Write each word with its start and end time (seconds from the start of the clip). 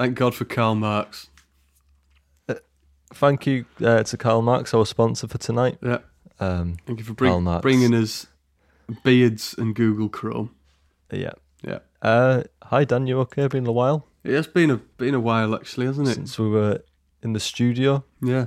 Thank 0.00 0.16
God 0.16 0.34
for 0.34 0.46
Karl 0.46 0.76
Marx. 0.76 1.28
Thank 3.12 3.46
you 3.46 3.66
uh, 3.84 4.02
to 4.04 4.16
Karl 4.16 4.40
Marx, 4.40 4.72
our 4.72 4.86
sponsor 4.86 5.28
for 5.28 5.36
tonight. 5.36 5.76
Yeah. 5.82 5.98
Um, 6.38 6.78
Thank 6.86 7.00
you 7.00 7.04
for 7.04 7.12
bring, 7.12 7.44
bringing 7.60 7.92
us 7.92 8.26
beards 9.04 9.54
and 9.58 9.74
Google 9.74 10.08
Chrome. 10.08 10.54
yeah. 11.12 11.32
Yeah. 11.62 11.80
Uh, 12.00 12.44
hi 12.62 12.84
Dan, 12.84 13.06
you 13.08 13.20
okay? 13.20 13.46
Been 13.48 13.66
a 13.66 13.72
while 13.72 14.06
It 14.24 14.32
has 14.32 14.46
been 14.46 14.70
a 14.70 14.78
been 14.78 15.14
a 15.14 15.20
while 15.20 15.54
actually, 15.54 15.84
hasn't 15.84 16.08
it? 16.08 16.14
since 16.14 16.38
we 16.38 16.48
were 16.48 16.82
in 17.22 17.34
the 17.34 17.40
studio. 17.40 18.02
Yeah. 18.22 18.46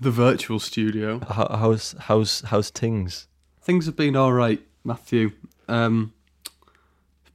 The 0.00 0.10
virtual 0.10 0.58
studio. 0.58 1.20
How, 1.20 1.46
how's 1.56 1.94
how's 2.00 2.40
how's 2.40 2.70
things? 2.70 3.28
Things 3.62 3.86
have 3.86 3.94
been 3.94 4.16
all 4.16 4.32
right, 4.32 4.60
Matthew. 4.82 5.30
Um, 5.68 6.12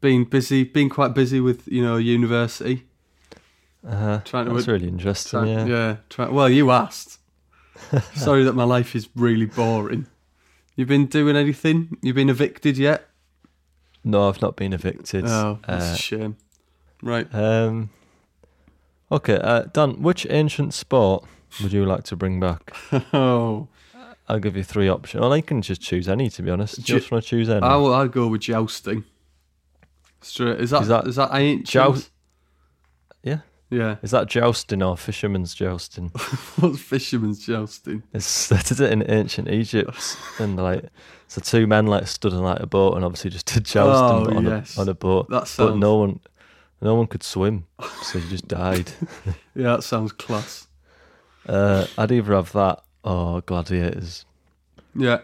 been 0.02 0.26
busy, 0.26 0.66
been 0.66 0.90
quite 0.90 1.14
busy 1.14 1.40
with 1.40 1.66
you 1.70 1.82
know 1.82 1.96
university. 1.96 2.88
Uh, 3.88 4.20
Trying 4.22 4.46
to 4.48 4.54
that's 4.54 4.68
really 4.68 4.88
interesting. 4.88 5.46
Yeah. 5.48 5.66
yeah. 5.66 5.96
Try, 6.10 6.28
well, 6.30 6.50
you 6.50 6.72
asked. 6.72 7.20
Sorry 8.16 8.44
that 8.44 8.54
my 8.54 8.64
life 8.64 8.96
is 8.96 9.10
really 9.16 9.46
boring. 9.46 10.08
You've 10.76 10.88
been 10.88 11.06
doing 11.06 11.36
anything? 11.36 11.98
You've 12.02 12.16
been 12.16 12.30
evicted 12.30 12.78
yet? 12.78 13.08
No, 14.04 14.28
I've 14.30 14.42
not 14.42 14.56
been 14.56 14.74
evicted. 14.74 15.26
Oh, 15.28 15.60
that's 15.68 15.86
Uh, 15.86 15.94
a 15.94 15.98
shame. 15.98 16.38
Right. 17.02 17.34
um. 17.36 17.90
Okay, 19.12 19.38
uh, 19.38 19.64
Dan, 19.72 20.02
which 20.02 20.26
ancient 20.30 20.74
sport 20.74 21.26
would 21.62 21.72
you 21.72 21.86
like 21.86 22.04
to 22.06 22.16
bring 22.16 22.40
back? 22.40 22.76
Oh, 23.14 23.68
I'll 24.28 24.40
give 24.40 24.58
you 24.58 24.64
three 24.64 24.90
options. 24.90 25.22
Well, 25.22 25.32
I 25.34 25.42
can 25.42 25.62
just 25.62 25.82
choose 25.82 26.10
any, 26.10 26.30
to 26.32 26.42
be 26.42 26.50
honest. 26.50 26.78
Ju- 26.84 26.98
just 27.00 27.12
want 27.12 27.24
to 27.24 27.30
choose 27.30 27.48
any? 27.50 27.62
I 27.62 27.76
will. 27.76 27.94
I'd 27.94 28.12
go 28.12 28.26
with 28.28 28.42
jousting. 28.42 29.04
Straight. 30.22 30.60
Is 30.60 30.72
that 30.72 30.82
Is 30.82 30.88
that- 30.88 31.08
is 31.08 31.16
that 31.18 31.30
ancient? 31.34 31.68
Joust- 31.68 32.10
Yeah. 33.76 33.96
Is 34.02 34.12
that 34.12 34.28
jousting 34.28 34.82
or 34.82 34.96
fisherman's 34.96 35.54
jousting? 35.54 36.10
What's 36.60 36.80
fisherman's 36.80 37.46
jousting? 37.46 38.04
It's 38.14 38.48
they 38.50 38.58
did 38.58 38.80
it 38.80 38.92
in 38.92 39.10
ancient 39.12 39.50
Egypt, 39.50 40.18
and 40.40 40.56
like 40.56 40.86
so 41.28 41.42
two 41.42 41.68
men 41.68 41.88
like 41.88 42.08
stood 42.08 42.34
on 42.34 42.42
like 42.44 42.60
a 42.62 42.68
boat 42.68 42.96
and 42.96 43.04
obviously 43.04 43.32
just 43.32 43.48
did 43.48 43.66
jousting 43.66 44.34
Oh, 44.34 44.38
on, 44.38 44.46
yes. 44.46 44.78
a, 44.78 44.82
on 44.82 44.90
a 44.90 44.94
boat, 44.94 45.30
That 45.30 45.54
but 45.58 45.76
no 45.78 45.96
one, 45.98 46.20
no 46.82 46.96
one 46.96 47.08
could 47.08 47.24
swim, 47.24 47.66
so 48.04 48.20
you 48.20 48.28
just 48.30 48.48
died. 48.48 48.92
Yeah, 49.56 49.76
that 49.76 49.84
sounds 49.84 50.12
class. 50.12 50.68
Uh, 51.48 51.86
I'd 51.98 52.12
either 52.12 52.34
have 52.34 52.52
that 52.54 52.84
or 53.04 53.42
gladiators. 53.42 54.26
Yeah. 54.96 55.22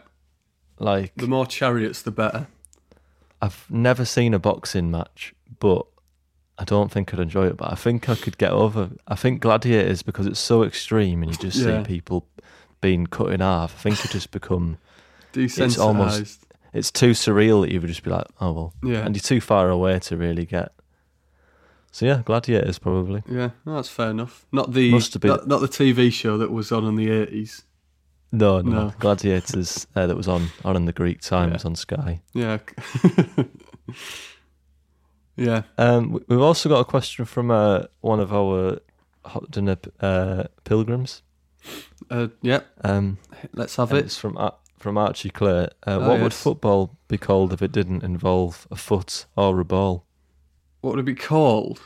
Like 0.80 1.14
The 1.16 1.28
more 1.28 1.46
chariots, 1.46 2.02
the 2.02 2.12
better. 2.12 2.48
I've 3.42 3.66
never 3.70 4.06
seen 4.06 4.34
a 4.34 4.40
boxing 4.40 4.92
match, 4.92 5.34
but 5.60 5.86
I 6.62 6.64
don't 6.64 6.92
think 6.92 7.12
I'd 7.14 7.20
enjoy 7.20 7.48
it. 7.48 7.58
But 7.58 7.72
I 7.72 7.76
think 7.76 8.08
I 8.08 8.16
could 8.16 8.38
get 8.38 8.52
over. 8.52 8.90
I 9.08 9.16
think 9.16 9.42
gladiators 9.42 10.04
because 10.04 10.28
it's 10.28 10.40
so 10.40 10.64
extreme 10.64 11.24
and 11.24 11.32
you 11.32 11.38
just 11.38 11.58
Yeah. 11.58 11.82
see 11.84 11.88
people 11.88 12.28
being 12.82 13.08
cut 13.08 13.32
in 13.34 13.40
half. 13.40 13.74
I 13.78 13.82
think 13.82 14.06
it 14.06 14.12
just 14.12 14.32
become 14.32 14.78
Desensitized. 15.34 15.80
almost- 15.80 16.46
it's 16.74 16.92
too 16.92 17.12
surreal 17.12 17.62
that 17.64 17.72
you 17.72 17.82
would 17.82 17.88
just 17.88 18.04
be 18.04 18.12
like, 18.12 18.28
oh 18.40 18.52
well, 18.52 18.74
Yeah. 18.84 19.00
and 19.06 19.16
you're 19.16 19.22
too 19.22 19.42
far 19.42 19.70
away 19.70 20.00
to 20.00 20.16
really 20.18 20.46
get. 20.46 20.72
So 21.92 22.06
yeah, 22.06 22.22
gladiators 22.24 22.80
probably. 22.80 23.24
Yeah, 23.30 23.50
no, 23.66 23.76
that's 23.76 23.90
fair 23.90 24.12
enough. 24.12 24.46
Not 24.52 24.72
the 24.74 24.92
Must 24.92 25.14
have 25.14 25.22
been- 25.22 25.32
not, 25.32 25.48
not 25.48 25.62
the 25.62 25.68
TV 25.68 26.10
show 26.12 26.38
that 26.38 26.52
was 26.52 26.72
on 26.72 26.86
in 26.86 26.96
the 26.96 27.10
eighties. 27.10 27.64
No, 28.32 28.62
no, 28.62 28.72
No. 28.88 28.94
gladiators 29.00 29.88
uh, 29.96 30.08
that 30.08 30.16
was 30.16 30.28
on 30.30 30.48
on 30.64 30.76
in 30.78 30.86
the 30.86 30.94
Greek 30.94 31.20
times 31.22 31.64
Yeah. 31.64 31.68
on 31.70 31.76
Sky. 31.76 32.22
Yeah. 32.34 32.60
yeah. 35.36 35.64
Um, 35.78 36.12
we- 36.14 36.22
we've 36.28 36.42
also 36.42 36.70
got 36.70 36.80
a 36.80 36.86
question 36.86 37.26
from 37.26 37.52
uh, 37.52 37.84
one 38.02 38.20
of 38.20 38.34
our 38.34 38.80
hot 39.26 39.50
dinner 39.52 39.78
uh, 40.00 40.46
pilgrims. 40.64 41.22
Uh, 42.10 42.28
yeah. 42.42 42.62
Um, 42.84 43.18
Let's 43.54 43.76
have 43.76 43.92
it. 43.94 44.06
It's 44.06 44.18
from 44.18 44.36
Ar- 44.38 44.56
from 44.80 44.98
Archie 44.98 45.30
Clare. 45.30 45.70
Uh, 45.86 46.00
Oh, 46.02 46.10
what 46.10 46.20
would 46.22 46.34
football 46.34 46.98
be 47.08 47.18
called 47.18 47.54
if 47.54 47.62
it 47.62 47.72
didn't 47.72 48.04
involve 48.04 48.68
a 48.72 48.76
foot 48.76 49.26
or 49.38 49.60
a 49.60 49.66
ball? 49.66 50.06
What 50.82 50.92
would 50.96 51.00
it 51.02 51.06
be 51.06 51.14
called? 51.16 51.80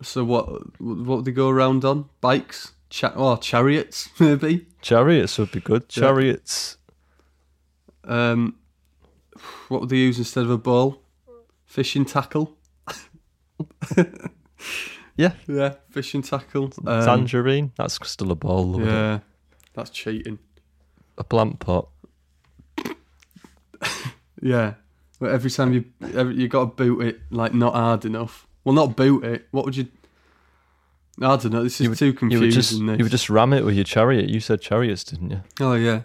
So 0.00 0.22
what? 0.24 0.46
What 0.80 1.06
would 1.16 1.24
they 1.24 1.32
go 1.32 1.48
around 1.48 1.84
on? 1.84 2.08
Bikes? 2.20 2.72
Cha- 2.90 3.12
oh, 3.16 3.36
chariots 3.36 4.08
maybe. 4.20 4.66
Chariots 4.80 5.36
would 5.38 5.50
be 5.50 5.60
good. 5.60 5.82
Yeah. 5.90 6.02
Chariots. 6.02 6.76
Um, 8.04 8.54
what 9.68 9.80
would 9.80 9.90
they 9.90 9.96
use 9.96 10.18
instead 10.18 10.44
of 10.44 10.50
a 10.50 10.58
ball? 10.58 11.02
Fishing 11.68 12.04
tackle. 12.04 12.56
Yeah. 15.16 15.32
Yeah, 15.48 15.74
fishing 15.90 16.22
tackle. 16.22 16.72
Um, 16.86 17.04
Tangerine. 17.04 17.72
That's 17.76 17.98
still 18.08 18.30
a 18.30 18.36
ball. 18.36 18.80
it? 18.80 18.86
yeah, 18.86 19.18
that's 19.74 19.90
cheating. 19.90 20.38
A 21.16 21.24
plant 21.24 21.58
pot. 21.58 21.88
Yeah, 24.40 24.74
but 25.18 25.30
every 25.32 25.50
time 25.50 25.72
you 25.72 25.84
every, 26.14 26.36
you 26.36 26.46
got 26.46 26.60
to 26.60 26.66
boot 26.66 27.00
it 27.00 27.20
like 27.30 27.52
not 27.54 27.74
hard 27.74 28.04
enough. 28.04 28.46
Well, 28.62 28.72
not 28.76 28.94
boot 28.96 29.24
it. 29.24 29.48
What 29.50 29.64
would 29.64 29.76
you? 29.76 29.88
I 31.20 31.34
don't 31.36 31.50
know. 31.50 31.64
This 31.64 31.80
is 31.80 31.80
You 31.80 31.88
would- 31.90 31.98
too 31.98 32.06
You 32.06 32.12
confusing. 32.12 32.46
would 32.46 32.52
just 32.52 32.70
this. 32.70 32.98
you 32.98 33.04
would 33.04 33.10
just 33.10 33.28
ram 33.28 33.52
it 33.52 33.64
with 33.64 33.74
your 33.74 33.82
chariot. 33.84 34.28
You 34.28 34.38
said 34.38 34.60
chariots, 34.60 35.02
didn't 35.02 35.30
you? 35.30 35.42
Oh 35.58 35.74
yeah. 35.74 36.02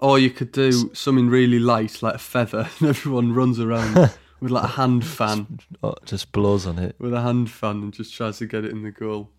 Or 0.00 0.18
you 0.18 0.30
could 0.30 0.50
do 0.50 0.90
something 0.94 1.28
really 1.28 1.60
light, 1.60 2.02
like 2.02 2.14
a 2.16 2.18
feather, 2.18 2.68
and 2.80 2.88
everyone 2.88 3.32
runs 3.32 3.60
around 3.60 4.12
with 4.40 4.50
like 4.50 4.64
a 4.64 4.68
hand 4.68 5.04
fan, 5.04 5.58
Oh, 5.82 5.94
just 6.04 6.32
blows 6.32 6.66
on 6.66 6.78
it. 6.78 6.96
with 6.98 7.12
a 7.14 7.20
hand 7.22 7.50
fan, 7.50 7.76
and 7.82 7.92
just 7.92 8.14
tries 8.14 8.38
to 8.38 8.46
get 8.46 8.64
it 8.64 8.70
in 8.70 8.82
the 8.82 8.90
goal. 8.90 9.30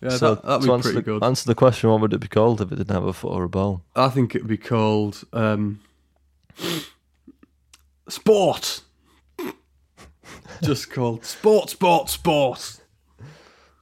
Yeah, 0.00 0.10
so 0.10 0.34
that, 0.34 0.44
that'd 0.44 0.62
be 0.62 0.82
pretty 0.82 0.96
the, 0.96 1.02
good. 1.02 1.22
answer 1.22 1.46
the 1.46 1.54
question, 1.54 1.88
what 1.90 2.00
would 2.00 2.12
it 2.12 2.18
be 2.20 2.26
called 2.28 2.60
if 2.60 2.72
it 2.72 2.76
didn't 2.76 2.94
have 2.94 3.04
a 3.04 3.12
foot 3.12 3.30
or 3.32 3.44
a 3.44 3.48
ball? 3.48 3.84
I 3.94 4.08
think 4.08 4.34
it'd 4.34 4.48
be 4.48 4.56
called 4.56 5.22
um, 5.32 5.80
sport. 8.08 8.80
Just 10.62 10.90
called 10.90 11.24
sport, 11.24 11.70
sport, 11.70 12.08
sport. 12.10 12.80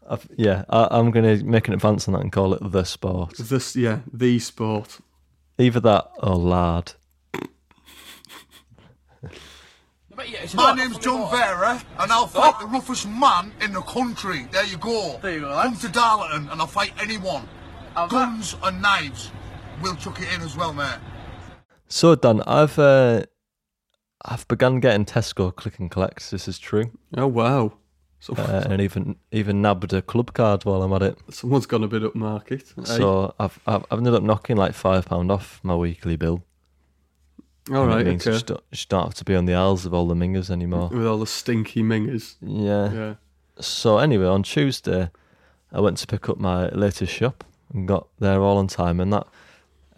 I've, 0.08 0.26
yeah, 0.36 0.64
I, 0.68 0.88
I'm 0.90 1.10
going 1.10 1.38
to 1.38 1.44
make 1.44 1.68
an 1.68 1.74
advance 1.74 2.08
on 2.08 2.14
that 2.14 2.20
and 2.20 2.32
call 2.32 2.52
it 2.54 2.60
the 2.62 2.84
sport. 2.84 3.36
This, 3.38 3.76
yeah, 3.76 4.00
the 4.12 4.38
sport. 4.40 4.98
Either 5.58 5.80
that 5.80 6.10
or 6.22 6.36
lard. 6.36 6.92
My 10.54 10.74
name's 10.74 10.98
John 10.98 11.30
Vera, 11.30 11.82
and 11.98 12.12
I'll 12.12 12.26
fight 12.26 12.58
the 12.60 12.66
roughest 12.66 13.08
man 13.08 13.52
in 13.62 13.72
the 13.72 13.80
country. 13.82 14.46
There 14.50 14.64
you 14.64 14.76
go. 14.76 15.18
There 15.22 15.32
you 15.32 15.40
go, 15.40 15.60
Come 15.62 15.76
to 15.76 15.88
Darlington, 15.88 16.48
and 16.50 16.60
I'll 16.60 16.66
fight 16.66 16.92
anyone. 17.00 17.48
How's 17.94 18.10
that? 18.10 18.16
Guns 18.16 18.56
and 18.62 18.82
knives. 18.82 19.30
We'll 19.82 19.96
chuck 19.96 20.20
it 20.20 20.28
in 20.34 20.42
as 20.42 20.56
well, 20.56 20.72
mate. 20.74 20.98
So 21.88 22.14
Dan, 22.14 22.42
I've 22.42 22.78
uh, 22.78 23.22
I've 24.24 24.46
begun 24.46 24.80
getting 24.80 25.06
Tesco 25.06 25.54
click 25.54 25.78
and 25.78 25.90
collect. 25.90 26.30
This 26.30 26.46
is 26.46 26.58
true, 26.58 26.90
Oh 27.16 27.26
wow! 27.26 27.72
So 28.18 28.34
uh, 28.36 28.66
and 28.68 28.80
even 28.82 29.16
even 29.32 29.62
nabbed 29.62 29.92
a 29.94 30.02
club 30.02 30.34
card 30.34 30.64
while 30.66 30.82
I'm 30.82 30.92
at 30.92 31.02
it. 31.02 31.18
someone's 31.30 31.66
gone 31.66 31.82
a 31.82 31.88
bit 31.88 32.02
upmarket. 32.02 32.74
Hey? 32.76 32.84
So 32.98 33.34
I've, 33.40 33.58
I've 33.66 33.86
I've 33.90 33.98
ended 33.98 34.14
up 34.14 34.22
knocking 34.22 34.56
like 34.56 34.74
five 34.74 35.06
pound 35.06 35.32
off 35.32 35.60
my 35.62 35.74
weekly 35.74 36.16
bill. 36.16 36.44
All 37.70 37.82
And 37.84 37.90
right, 37.92 38.00
it 38.00 38.06
means 38.10 38.24
you 38.26 38.32
okay. 38.32 38.36
just 38.36 38.46
don't, 38.46 38.62
you 38.72 38.78
don't 38.88 39.04
have 39.04 39.14
to 39.14 39.24
be 39.24 39.34
on 39.34 39.44
the 39.46 39.54
aisles 39.54 39.86
of 39.86 39.94
all 39.94 40.06
the 40.08 40.14
mingers 40.14 40.50
anymore. 40.50 40.88
With 40.88 41.06
all 41.06 41.18
the 41.18 41.26
stinky 41.26 41.82
mingers. 41.82 42.36
Yeah. 42.40 42.92
Yeah. 42.92 43.14
So 43.60 43.98
anyway, 43.98 44.26
on 44.26 44.42
Tuesday, 44.42 45.10
I 45.72 45.80
went 45.80 45.98
to 45.98 46.06
pick 46.06 46.28
up 46.28 46.38
my 46.38 46.68
latest 46.70 47.12
shop 47.12 47.44
and 47.72 47.86
got 47.86 48.08
there 48.18 48.40
all 48.40 48.56
on 48.58 48.66
time, 48.66 48.98
and 49.00 49.12
that, 49.12 49.26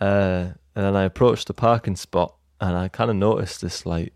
uh, 0.01 0.51
and 0.75 0.85
then 0.85 0.97
I 0.97 1.05
approached 1.05 1.47
the 1.47 1.55
parking 1.55 1.97
spot, 1.97 2.35
and 2.61 2.77
I 2.77 2.89
kind 2.89 3.11
of 3.11 3.17
noticed 3.17 3.61
this 3.63 3.87
like, 3.87 4.13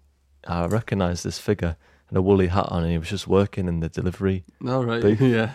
I 0.47 0.67
recognised 0.67 1.25
this 1.25 1.39
figure 1.39 1.77
had 2.09 2.17
a 2.17 2.23
woolly 2.23 2.49
hat 2.49 2.67
on, 2.71 2.83
and 2.83 2.93
he 2.93 2.99
was 2.99 3.09
just 3.09 3.27
working 3.27 3.67
in 3.69 3.81
the 3.81 3.89
delivery, 3.89 4.45
All 4.67 4.85
right. 4.85 5.03
Big. 5.03 5.21
Yeah. 5.21 5.53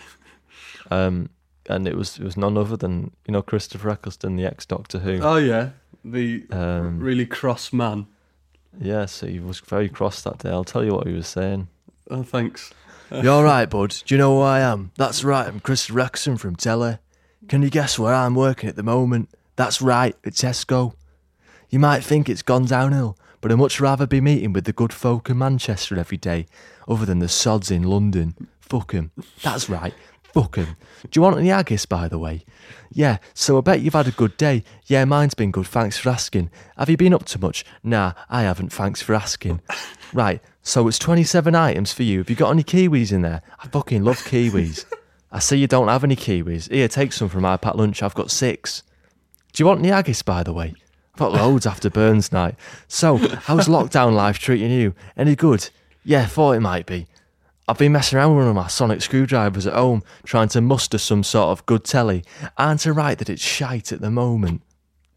um, 0.90 1.30
and 1.68 1.86
it 1.86 1.96
was 1.96 2.18
it 2.18 2.24
was 2.24 2.36
none 2.36 2.56
other 2.58 2.76
than 2.76 3.10
you 3.26 3.32
know 3.32 3.42
Christopher 3.42 3.90
Eccleston, 3.90 4.36
the 4.36 4.44
ex 4.44 4.66
Doctor 4.66 4.98
Who. 5.00 5.20
Oh 5.22 5.36
yeah. 5.36 5.70
The 6.04 6.44
Um, 6.50 6.98
really 6.98 7.26
cross 7.26 7.72
man. 7.72 8.06
yeah, 8.80 9.06
so 9.06 9.26
he 9.26 9.38
was 9.38 9.60
very 9.60 9.88
cross 9.88 10.22
that 10.22 10.38
day. 10.38 10.50
I'll 10.50 10.64
tell 10.64 10.84
you 10.84 10.92
what 10.94 11.06
he 11.06 11.12
was 11.12 11.28
saying. 11.28 11.68
Oh 12.10 12.22
thanks. 12.22 12.72
You're 13.22 13.44
right, 13.44 13.66
bud. 13.68 13.94
Do 14.06 14.14
you 14.14 14.18
know 14.18 14.36
who 14.36 14.40
I 14.42 14.60
am? 14.60 14.90
That's 14.96 15.22
right, 15.22 15.46
I'm 15.46 15.60
Chris 15.60 15.88
Rexon 15.90 16.40
from 16.40 16.56
Telly. 16.56 16.98
Can 17.48 17.62
you 17.62 17.70
guess 17.70 17.98
where 17.98 18.14
I'm 18.14 18.34
working 18.34 18.68
at 18.68 18.76
the 18.76 18.82
moment? 18.82 19.28
That's 19.56 19.82
right, 19.82 20.16
at 20.24 20.32
Tesco. 20.32 20.94
You 21.68 21.78
might 21.78 22.02
think 22.02 22.28
it's 22.28 22.42
gone 22.42 22.64
downhill, 22.64 23.16
but 23.40 23.52
I'd 23.52 23.58
much 23.58 23.80
rather 23.80 24.06
be 24.06 24.20
meeting 24.20 24.52
with 24.54 24.64
the 24.64 24.72
good 24.72 24.92
folk 24.92 25.28
in 25.28 25.38
Manchester 25.38 25.98
every 25.98 26.16
day, 26.16 26.46
other 26.88 27.04
than 27.04 27.18
the 27.18 27.28
sods 27.28 27.70
in 27.70 27.82
London. 27.82 28.34
Fuck 28.60 28.94
'em. 28.94 29.10
That's 29.42 29.68
right, 29.68 29.92
fuck 30.32 30.58
'em. 30.58 30.76
Do 31.02 31.18
you 31.18 31.22
want 31.22 31.38
any 31.38 31.48
haggis, 31.48 31.86
by 31.86 32.08
the 32.08 32.18
way? 32.18 32.44
Yeah, 32.92 33.18
so 33.34 33.58
I 33.58 33.60
bet 33.62 33.80
you've 33.80 33.94
had 33.94 34.06
a 34.08 34.12
good 34.12 34.36
day. 34.36 34.64
Yeah, 34.86 35.04
mine's 35.04 35.34
been 35.34 35.50
good, 35.50 35.66
thanks 35.66 35.98
for 35.98 36.10
asking. 36.10 36.50
Have 36.76 36.90
you 36.90 36.96
been 36.96 37.14
up 37.14 37.24
to 37.26 37.40
much? 37.40 37.64
Nah, 37.82 38.12
I 38.28 38.42
haven't, 38.42 38.72
thanks 38.72 39.02
for 39.02 39.14
asking. 39.14 39.60
Right, 40.14 40.42
So 40.60 40.88
it's 40.88 40.98
27 40.98 41.54
items 41.54 41.94
for 41.94 42.02
you. 42.02 42.18
Have 42.18 42.28
you 42.28 42.36
got 42.36 42.50
any 42.50 42.62
kiwis 42.62 43.12
in 43.12 43.22
there? 43.22 43.40
I 43.58 43.66
fucking 43.68 44.04
love 44.04 44.18
kiwis. 44.18 44.84
I 45.32 45.38
see 45.38 45.56
you 45.56 45.66
don't 45.66 45.88
have 45.88 46.04
any 46.04 46.16
kiwis. 46.16 46.70
Here, 46.70 46.86
take 46.86 47.14
some 47.14 47.30
from 47.30 47.40
my 47.40 47.56
packed 47.56 47.76
lunch. 47.76 48.02
I've 48.02 48.14
got 48.14 48.30
six. 48.30 48.82
Do 49.54 49.62
you 49.62 49.66
want 49.66 49.78
any 49.80 49.88
haggis, 49.88 50.20
by 50.22 50.42
the 50.42 50.52
way? 50.52 50.74
I've 51.14 51.18
got 51.18 51.32
loads 51.32 51.64
after 51.64 51.88
Burns 51.88 52.30
night. 52.30 52.56
So, 52.88 53.16
how's 53.16 53.68
lockdown 53.68 54.12
life 54.14 54.38
treating 54.38 54.70
you? 54.70 54.94
Any 55.16 55.34
good? 55.34 55.70
Yeah, 56.04 56.26
thought 56.26 56.52
it 56.56 56.60
might 56.60 56.84
be. 56.84 57.06
I've 57.68 57.78
been 57.78 57.92
messing 57.92 58.18
around 58.18 58.34
with 58.34 58.44
one 58.44 58.48
of 58.48 58.56
my 58.56 58.66
sonic 58.66 59.02
screwdrivers 59.02 59.68
at 59.68 59.74
home, 59.74 60.02
trying 60.24 60.48
to 60.48 60.60
muster 60.60 60.98
some 60.98 61.22
sort 61.22 61.50
of 61.50 61.64
good 61.64 61.84
telly. 61.84 62.24
Aren't 62.58 62.86
I 62.86 62.90
right 62.90 63.16
that 63.16 63.30
it's 63.30 63.42
shite 63.42 63.92
at 63.92 64.00
the 64.00 64.10
moment? 64.10 64.62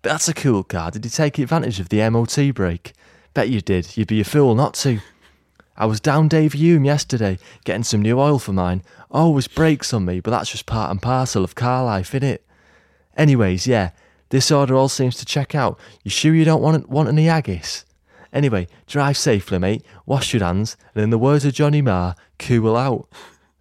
But 0.03 0.09
that's 0.09 0.29
a 0.29 0.33
cool 0.33 0.63
car. 0.63 0.91
Did 0.91 1.05
you 1.05 1.09
take 1.09 1.39
advantage 1.39 1.79
of 1.79 1.89
the 1.89 2.07
MOT 2.07 2.53
break? 2.53 2.93
Bet 3.33 3.49
you 3.49 3.61
did. 3.61 3.97
You'd 3.97 4.07
be 4.07 4.21
a 4.21 4.23
fool 4.23 4.53
not 4.53 4.75
to. 4.75 4.99
I 5.75 5.87
was 5.87 5.99
down 5.99 6.27
Dave 6.27 6.53
Hume 6.53 6.85
yesterday, 6.85 7.39
getting 7.63 7.83
some 7.83 8.03
new 8.03 8.19
oil 8.19 8.37
for 8.37 8.53
mine. 8.53 8.83
Always 9.09 9.47
breaks 9.47 9.91
on 9.91 10.05
me, 10.05 10.19
but 10.19 10.29
that's 10.29 10.51
just 10.51 10.67
part 10.67 10.91
and 10.91 11.01
parcel 11.01 11.43
of 11.43 11.55
car 11.55 11.83
life, 11.83 12.11
innit? 12.11 12.39
Anyways, 13.17 13.65
yeah, 13.65 13.89
this 14.29 14.51
order 14.51 14.75
all 14.75 14.87
seems 14.87 15.17
to 15.17 15.25
check 15.25 15.55
out. 15.55 15.79
You 16.03 16.11
sure 16.11 16.35
you 16.35 16.45
don't 16.45 16.61
want 16.61 16.87
want 16.89 17.09
any 17.09 17.25
haggis? 17.25 17.85
Anyway, 18.35 18.67
drive 18.85 19.17
safely, 19.17 19.57
mate. 19.57 19.81
Wash 20.05 20.33
your 20.33 20.43
hands, 20.43 20.75
and 20.93 21.01
in 21.01 21.09
the 21.09 21.17
words 21.17 21.45
of 21.45 21.53
Johnny 21.53 21.81
Marr, 21.81 22.17
cool 22.37 22.75
out. 22.75 23.07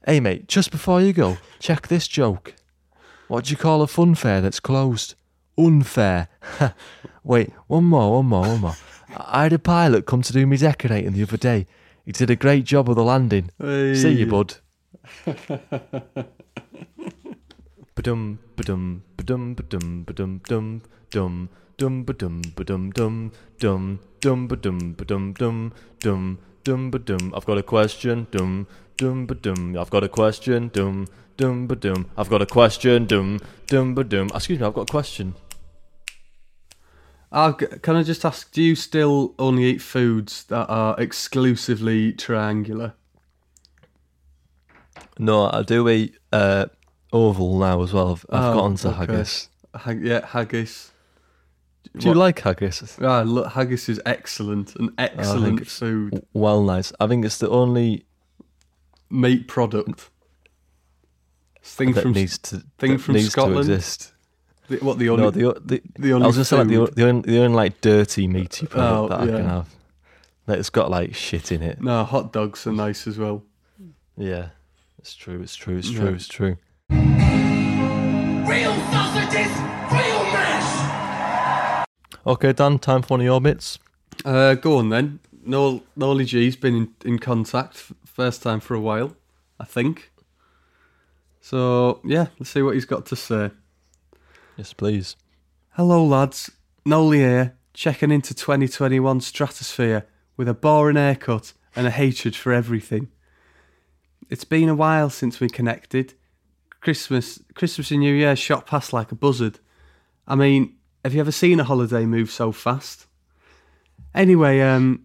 Hey, 0.04 0.18
mate, 0.18 0.48
just 0.48 0.72
before 0.72 1.00
you 1.00 1.12
go, 1.12 1.38
check 1.60 1.86
this 1.86 2.08
joke. 2.08 2.56
What 3.28 3.44
do 3.44 3.52
you 3.52 3.56
call 3.56 3.82
a 3.82 3.86
fun 3.86 4.16
fair 4.16 4.40
that's 4.40 4.58
closed? 4.58 5.14
Unfair. 5.56 6.26
Wait, 7.22 7.52
one 7.68 7.84
more, 7.84 8.16
one 8.16 8.26
more, 8.26 8.42
one 8.42 8.60
more. 8.60 8.76
I 9.16 9.44
had 9.44 9.52
a 9.52 9.60
pilot 9.60 10.06
come 10.06 10.22
to 10.22 10.32
do 10.32 10.44
me 10.44 10.56
decorating 10.56 11.12
the 11.12 11.22
other 11.22 11.36
day. 11.36 11.68
He 12.04 12.10
did 12.10 12.28
a 12.28 12.36
great 12.36 12.64
job 12.64 12.90
of 12.90 12.96
the 12.96 13.04
landing. 13.04 13.50
See 13.60 14.10
you, 14.10 14.26
bud. 14.26 14.56
Ba-dum, 17.94 18.40
ba-dum, 18.56 19.04
ba-dum, 19.16 19.54
ba-dum, 19.54 20.02
ba-dum, 20.04 20.82
dum, 21.10 21.48
dum, 21.76 22.04
dum, 22.04 22.04
ba-dum, 22.04 22.42
ba-dum, 22.56 22.90
dum, 22.90 23.32
dum, 23.58 24.00
dum, 24.20 24.46
ba-dum, 24.48 24.92
ba-dum, 24.92 25.32
dum, 25.32 25.72
dum, 26.00 26.38
dum, 26.64 26.90
ba-dum. 26.90 27.32
I've 27.36 27.46
got 27.46 27.58
a 27.58 27.62
question. 27.62 28.26
Dum, 28.30 28.66
dum, 28.96 29.26
ba-dum. 29.26 29.76
I've 29.76 29.90
got 29.90 30.04
a 30.04 30.08
question. 30.08 30.68
Dum, 30.72 31.06
dum, 31.36 31.66
ba-dum. 31.66 32.06
I've 32.16 32.30
got 32.30 32.42
a 32.42 32.46
question. 32.46 33.06
Dum, 33.06 33.40
dum, 33.66 33.94
ba-dum. 33.94 34.30
Excuse 34.34 34.58
me, 34.60 34.66
I've 34.66 34.74
got 34.74 34.88
a 34.88 34.92
question. 34.92 35.34
I'll, 37.32 37.52
g- 37.56 37.66
can 37.82 37.96
I 37.96 38.04
just 38.04 38.24
ask, 38.24 38.52
do 38.52 38.62
you 38.62 38.76
still 38.76 39.34
only 39.40 39.64
eat 39.64 39.82
foods 39.82 40.44
that 40.44 40.66
are 40.68 40.94
exclusively 41.00 42.12
triangular? 42.12 42.94
No, 45.18 45.50
I 45.50 45.62
do 45.62 45.88
eat 45.88 46.16
uh, 46.32 46.66
oval 47.12 47.58
now 47.58 47.82
as 47.82 47.92
well. 47.92 48.12
I've, 48.12 48.26
I've 48.30 48.44
Oh, 48.44 48.54
got 48.54 48.64
onto 48.64 48.88
okay. 48.88 48.96
haggis. 48.98 49.48
Hag- 49.74 50.04
yeah, 50.04 50.24
haggis. 50.26 50.90
Do 51.96 52.04
you 52.04 52.08
What- 52.10 52.16
like 52.16 52.40
haggis? 52.40 52.98
Ah, 53.00 53.22
look, 53.22 53.52
haggis 53.52 53.88
is 53.88 54.00
excellent, 54.06 54.74
an 54.76 54.90
excellent 54.98 55.60
it's- 55.60 55.78
food 55.78 56.24
Well, 56.32 56.62
nice. 56.62 56.92
I 56.98 57.06
think 57.06 57.24
it's 57.24 57.38
the 57.38 57.48
only 57.50 58.04
meat 59.10 59.46
product. 59.48 60.10
Thing 61.62 61.92
that 61.92 62.02
from 62.02 62.12
needs 62.12 62.36
to 62.38 62.62
thing 62.78 62.98
from 62.98 63.18
Scotland? 63.20 63.58
exist. 63.60 64.12
the, 64.68 64.76
what 64.78 64.98
the 64.98 65.08
only 65.08 65.22
no, 65.24 65.30
the, 65.30 65.60
the, 65.64 65.82
the 65.98 66.12
I 66.12 66.16
was 66.18 66.36
gonna 66.36 66.44
say 66.44 66.58
like 66.58 66.68
the, 66.68 66.86
the 66.94 67.08
only, 67.08 67.22
the 67.22 67.38
only 67.38 67.56
like 67.56 67.80
dirty 67.80 68.26
meaty 68.28 68.66
product 68.66 68.92
Oh, 68.92 69.08
that 69.08 69.20
I 69.20 69.26
can 69.26 69.48
have. 69.48 69.68
That 70.46 70.58
it's 70.58 70.68
got 70.70 70.90
like 70.90 71.14
shit 71.14 71.50
in 71.52 71.62
it. 71.62 71.80
no 71.80 72.04
hot 72.04 72.32
dogs 72.34 72.66
are 72.66 72.72
nice 72.72 73.06
as 73.06 73.16
well. 73.18 73.44
Yeah, 74.16 74.48
it's 74.98 75.14
true. 75.14 75.40
It's 75.40 75.56
true. 75.56 75.78
It's 75.78 75.90
Yeah. 75.90 76.00
true. 76.00 76.14
It's 76.14 76.28
true. 76.28 76.56
Okay, 82.26 82.54
Dan. 82.54 82.78
Time 82.78 83.02
for 83.02 83.08
one 83.08 83.20
of 83.20 83.24
your 83.24 83.40
bits. 83.40 83.78
Uh, 84.24 84.54
go 84.54 84.78
on 84.78 84.88
then. 84.88 85.20
Noel, 85.44 85.82
Nolly 85.94 86.24
G's 86.24 86.56
been 86.56 86.74
in, 86.74 86.94
in 87.04 87.18
contact 87.18 87.92
first 88.06 88.42
time 88.42 88.60
for 88.60 88.74
a 88.74 88.80
while, 88.80 89.14
I 89.60 89.64
think. 89.64 90.10
So 91.40 92.00
yeah, 92.02 92.28
let's 92.38 92.48
see 92.48 92.62
what 92.62 92.74
he's 92.74 92.86
got 92.86 93.04
to 93.06 93.16
say. 93.16 93.50
Yes, 94.56 94.72
please. 94.72 95.16
Hello, 95.72 96.02
lads. 96.02 96.50
Nolly 96.86 97.18
here, 97.18 97.56
checking 97.74 98.10
into 98.10 98.32
2021 98.32 99.20
Stratosphere 99.20 100.06
with 100.36 100.48
a 100.48 100.54
boring 100.54 100.96
haircut 100.96 101.52
and 101.76 101.86
a 101.86 101.90
hatred 101.90 102.34
for 102.34 102.52
everything. 102.52 103.08
It's 104.30 104.44
been 104.44 104.70
a 104.70 104.74
while 104.74 105.10
since 105.10 105.40
we 105.40 105.48
connected. 105.48 106.14
Christmas, 106.80 107.40
Christmas 107.54 107.90
and 107.90 108.00
New 108.00 108.14
Year 108.14 108.36
shot 108.36 108.66
past 108.66 108.94
like 108.94 109.12
a 109.12 109.14
buzzard. 109.14 109.58
I 110.26 110.36
mean, 110.36 110.76
have 111.04 111.12
you 111.12 111.20
ever 111.20 111.32
seen 111.32 111.60
a 111.60 111.64
holiday 111.64 112.06
move 112.06 112.30
so 112.30 112.50
fast? 112.50 113.06
Anyway, 114.14 114.60
um, 114.60 115.04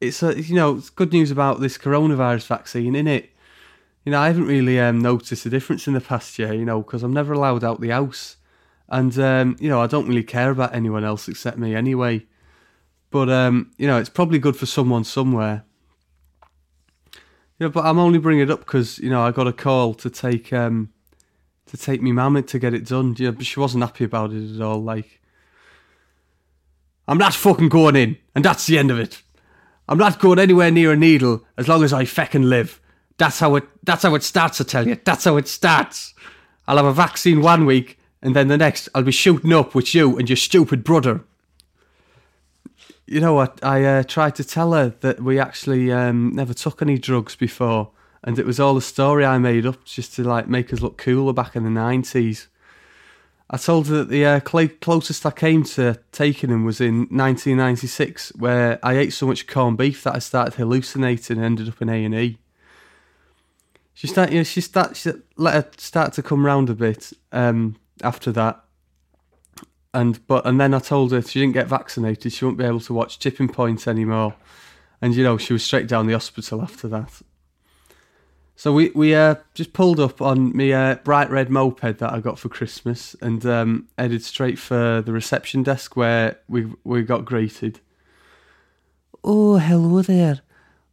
it's 0.00 0.22
a, 0.22 0.40
you 0.40 0.54
know 0.54 0.76
it's 0.76 0.90
good 0.90 1.12
news 1.12 1.30
about 1.30 1.60
this 1.60 1.78
coronavirus 1.78 2.46
vaccine, 2.46 2.92
innit? 2.92 3.28
You 4.04 4.12
know, 4.12 4.20
I 4.20 4.28
haven't 4.28 4.46
really 4.46 4.78
um, 4.80 5.00
noticed 5.00 5.46
a 5.46 5.50
difference 5.50 5.86
in 5.86 5.94
the 5.94 6.00
past 6.00 6.38
year, 6.38 6.52
you 6.54 6.64
know, 6.64 6.82
because 6.82 7.02
I'm 7.02 7.12
never 7.12 7.32
allowed 7.32 7.64
out 7.64 7.80
the 7.80 7.90
house. 7.90 8.36
And, 8.88 9.16
um, 9.18 9.56
you 9.60 9.68
know, 9.68 9.80
I 9.80 9.86
don't 9.86 10.08
really 10.08 10.24
care 10.24 10.50
about 10.50 10.74
anyone 10.74 11.04
else 11.04 11.28
except 11.28 11.58
me 11.58 11.74
anyway. 11.74 12.26
But, 13.10 13.28
um, 13.28 13.72
you 13.76 13.86
know, 13.86 13.98
it's 13.98 14.08
probably 14.08 14.38
good 14.38 14.56
for 14.56 14.66
someone 14.66 15.04
somewhere. 15.04 15.64
You 17.58 17.66
know, 17.66 17.68
but 17.68 17.84
I'm 17.84 17.98
only 17.98 18.18
bringing 18.18 18.44
it 18.44 18.50
up 18.50 18.60
because, 18.60 18.98
you 18.98 19.10
know, 19.10 19.20
I 19.20 19.32
got 19.32 19.46
a 19.46 19.52
call 19.52 19.92
to 19.94 20.08
take, 20.08 20.50
um, 20.52 20.92
to 21.66 21.76
take 21.76 22.00
me 22.00 22.10
mum 22.10 22.42
to 22.42 22.58
get 22.58 22.72
it 22.72 22.86
done. 22.86 23.14
Yeah, 23.18 23.32
but 23.32 23.44
she 23.44 23.60
wasn't 23.60 23.84
happy 23.84 24.04
about 24.04 24.32
it 24.32 24.56
at 24.56 24.62
all. 24.62 24.82
Like, 24.82 25.19
I'm 27.10 27.18
not 27.18 27.34
fucking 27.34 27.70
going 27.70 27.96
in, 27.96 28.18
and 28.36 28.44
that's 28.44 28.68
the 28.68 28.78
end 28.78 28.92
of 28.92 29.00
it. 29.00 29.20
I'm 29.88 29.98
not 29.98 30.20
going 30.20 30.38
anywhere 30.38 30.70
near 30.70 30.92
a 30.92 30.96
needle 30.96 31.44
as 31.56 31.66
long 31.66 31.82
as 31.82 31.92
I 31.92 32.04
feckin' 32.04 32.48
live. 32.48 32.80
That's 33.18 33.40
how 33.40 33.56
it. 33.56 33.64
That's 33.82 34.04
how 34.04 34.14
it 34.14 34.22
starts. 34.22 34.60
I 34.60 34.64
tell 34.64 34.86
you. 34.86 34.96
That's 35.04 35.24
how 35.24 35.36
it 35.36 35.48
starts. 35.48 36.14
I'll 36.68 36.76
have 36.76 36.86
a 36.86 36.92
vaccine 36.92 37.42
one 37.42 37.66
week, 37.66 37.98
and 38.22 38.36
then 38.36 38.46
the 38.46 38.56
next 38.56 38.88
I'll 38.94 39.02
be 39.02 39.10
shooting 39.10 39.52
up 39.52 39.74
with 39.74 39.92
you 39.92 40.18
and 40.18 40.30
your 40.30 40.36
stupid 40.36 40.84
brother. 40.84 41.24
You 43.08 43.18
know 43.18 43.34
what? 43.34 43.58
I 43.64 43.84
uh, 43.84 44.02
tried 44.04 44.36
to 44.36 44.44
tell 44.44 44.72
her 44.72 44.90
that 45.00 45.20
we 45.20 45.40
actually 45.40 45.90
um, 45.90 46.30
never 46.32 46.54
took 46.54 46.80
any 46.80 46.96
drugs 46.96 47.34
before, 47.34 47.90
and 48.22 48.38
it 48.38 48.46
was 48.46 48.60
all 48.60 48.76
a 48.76 48.82
story 48.82 49.24
I 49.24 49.38
made 49.38 49.66
up 49.66 49.84
just 49.84 50.14
to 50.14 50.22
like 50.22 50.46
make 50.46 50.72
us 50.72 50.80
look 50.80 50.96
cooler 50.96 51.32
back 51.32 51.56
in 51.56 51.64
the 51.64 51.70
nineties. 51.70 52.46
I 53.52 53.56
told 53.56 53.88
her 53.88 53.98
that 53.98 54.08
the 54.08 54.24
uh, 54.24 54.40
cl- 54.48 54.68
closest 54.80 55.26
I 55.26 55.32
came 55.32 55.64
to 55.64 55.98
taking 56.12 56.50
him 56.50 56.64
was 56.64 56.80
in 56.80 57.00
1996, 57.10 58.32
where 58.36 58.78
I 58.80 58.96
ate 58.96 59.12
so 59.12 59.26
much 59.26 59.48
corned 59.48 59.76
beef 59.76 60.04
that 60.04 60.14
I 60.14 60.20
started 60.20 60.54
hallucinating 60.54 61.36
and 61.36 61.44
ended 61.44 61.68
up 61.68 61.82
in 61.82 61.88
A 61.88 62.04
and 62.04 62.14
E. 62.14 62.38
She 63.92 64.06
started, 64.06 64.32
you 64.32 64.40
know, 64.40 64.44
she 64.44 64.60
start, 64.60 64.96
she 64.96 65.10
let 65.36 65.54
her 65.54 65.70
start 65.78 66.12
to 66.14 66.22
come 66.22 66.46
round 66.46 66.70
a 66.70 66.74
bit 66.74 67.12
um, 67.32 67.74
after 68.04 68.30
that, 68.32 68.64
and 69.92 70.24
but 70.28 70.46
and 70.46 70.60
then 70.60 70.72
I 70.72 70.78
told 70.78 71.10
her 71.10 71.18
if 71.18 71.30
she 71.30 71.40
didn't 71.40 71.54
get 71.54 71.66
vaccinated, 71.66 72.32
she 72.32 72.44
wouldn't 72.44 72.58
be 72.58 72.64
able 72.64 72.80
to 72.80 72.94
watch 72.94 73.18
Tipping 73.18 73.48
Point 73.48 73.88
anymore, 73.88 74.36
and 75.02 75.14
you 75.14 75.24
know 75.24 75.36
she 75.36 75.52
was 75.52 75.64
straight 75.64 75.88
down 75.88 76.06
the 76.06 76.12
hospital 76.12 76.62
after 76.62 76.86
that. 76.88 77.20
So 78.60 78.74
we 78.74 78.90
we 78.90 79.14
uh, 79.14 79.36
just 79.54 79.72
pulled 79.72 79.98
up 79.98 80.20
on 80.20 80.54
me 80.54 80.74
uh, 80.74 80.96
bright 80.96 81.30
red 81.30 81.48
moped 81.48 81.80
that 81.80 82.12
I 82.12 82.20
got 82.20 82.38
for 82.38 82.50
Christmas 82.50 83.16
and 83.22 83.46
um, 83.46 83.88
headed 83.96 84.22
straight 84.22 84.58
for 84.58 85.00
the 85.00 85.14
reception 85.14 85.62
desk 85.62 85.96
where 85.96 86.36
we 86.46 86.70
we 86.84 87.00
got 87.00 87.24
greeted. 87.24 87.80
Oh, 89.24 89.56
hello 89.56 90.02
there. 90.02 90.42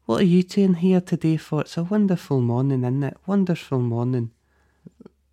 What 0.05 0.21
are 0.21 0.31
you 0.35 0.43
doing 0.43 0.75
here 0.75 1.01
today 1.01 1.35
for? 1.35 1.59
It's 1.59 1.75
a 1.75 1.83
wonderful 1.83 2.39
morning, 2.39 2.83
isn't 2.83 3.03
it? 3.03 3.17
Wonderful 3.25 3.79
morning. 3.79 4.31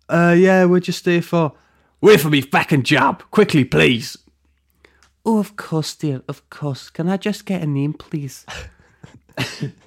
Uh, 0.09 0.35
yeah, 0.37 0.65
we're 0.65 0.81
just 0.81 1.05
here 1.05 1.21
for. 1.21 1.53
Wait 2.01 2.19
for 2.19 2.29
me 2.29 2.41
fucking 2.41 2.83
job, 2.83 3.23
quickly, 3.31 3.63
please. 3.63 4.17
Oh, 5.25 5.39
of 5.39 5.55
course, 5.55 5.95
dear, 5.95 6.21
of 6.27 6.49
course. 6.49 6.89
Can 6.89 7.07
I 7.07 7.15
just 7.15 7.45
get 7.45 7.61
a 7.61 7.65
name, 7.65 7.93
please? 7.93 8.45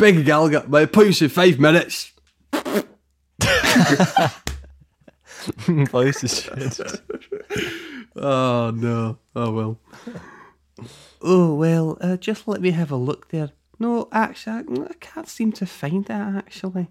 Big 0.00 0.24
gal 0.24 0.48
got 0.48 0.70
my 0.70 0.86
points 0.86 1.20
in 1.20 1.28
five 1.28 1.58
minutes. 1.58 2.12
Voice 5.68 6.24
is 6.24 6.40
shit. 6.40 6.80
Oh 8.16 8.72
no. 8.74 9.18
Oh 9.36 9.52
well. 9.52 9.78
oh 11.20 11.54
well. 11.54 11.98
Uh, 12.00 12.16
just 12.16 12.48
let 12.48 12.62
me 12.62 12.70
have 12.70 12.90
a 12.90 12.96
look 12.96 13.28
there. 13.28 13.50
No, 13.78 14.08
actually, 14.10 14.86
I 14.88 14.94
can't 15.00 15.28
seem 15.28 15.52
to 15.52 15.66
find 15.66 16.06
it. 16.06 16.10
Actually, 16.10 16.88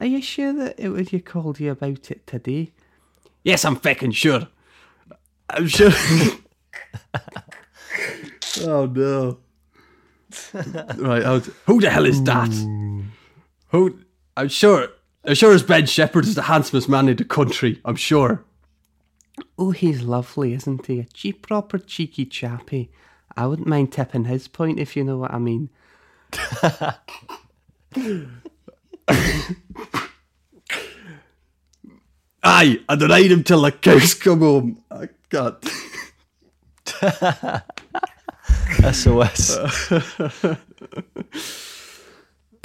are 0.00 0.06
you 0.06 0.22
sure 0.22 0.52
that 0.52 0.78
it 0.78 0.90
was 0.90 1.12
you 1.12 1.20
called 1.20 1.58
you 1.58 1.72
about 1.72 2.12
it 2.12 2.28
today? 2.28 2.70
Yes, 3.42 3.64
I'm 3.64 3.74
fucking 3.74 4.12
sure. 4.12 4.46
I'm 5.50 5.66
sure. 5.66 5.90
oh 8.60 8.86
no. 8.86 9.38
Right, 10.54 11.24
I'll- 11.24 11.40
who 11.66 11.80
the 11.80 11.90
hell 11.90 12.04
is 12.06 12.22
that? 12.24 12.52
Who? 13.68 13.98
I'm 14.36 14.48
sure. 14.48 14.88
I'm 15.24 15.34
sure 15.34 15.52
as 15.52 15.62
Ben 15.62 15.86
Shephard 15.86 16.24
is 16.24 16.34
the 16.36 16.42
handsomest 16.42 16.88
man 16.88 17.08
in 17.08 17.16
the 17.16 17.24
country. 17.24 17.80
I'm 17.84 17.96
sure. 17.96 18.44
Oh, 19.58 19.70
he's 19.72 20.02
lovely, 20.02 20.54
isn't 20.54 20.86
he? 20.86 21.00
A 21.00 21.04
cheap, 21.04 21.46
proper 21.46 21.78
cheeky 21.78 22.24
chappy. 22.26 22.90
I 23.36 23.46
wouldn't 23.46 23.68
mind 23.68 23.92
tipping 23.92 24.24
his 24.26 24.48
point 24.48 24.78
if 24.78 24.96
you 24.96 25.04
know 25.04 25.18
what 25.18 25.32
I 25.32 25.38
mean. 25.38 25.68
Aye, 32.42 32.80
then 32.88 33.08
ride 33.10 33.30
him 33.32 33.42
till 33.42 33.62
the 33.62 33.72
cows 33.72 34.14
come 34.14 34.40
home. 34.40 34.82
I 34.90 35.08
can't. 35.30 35.64
SOS. 38.76 39.58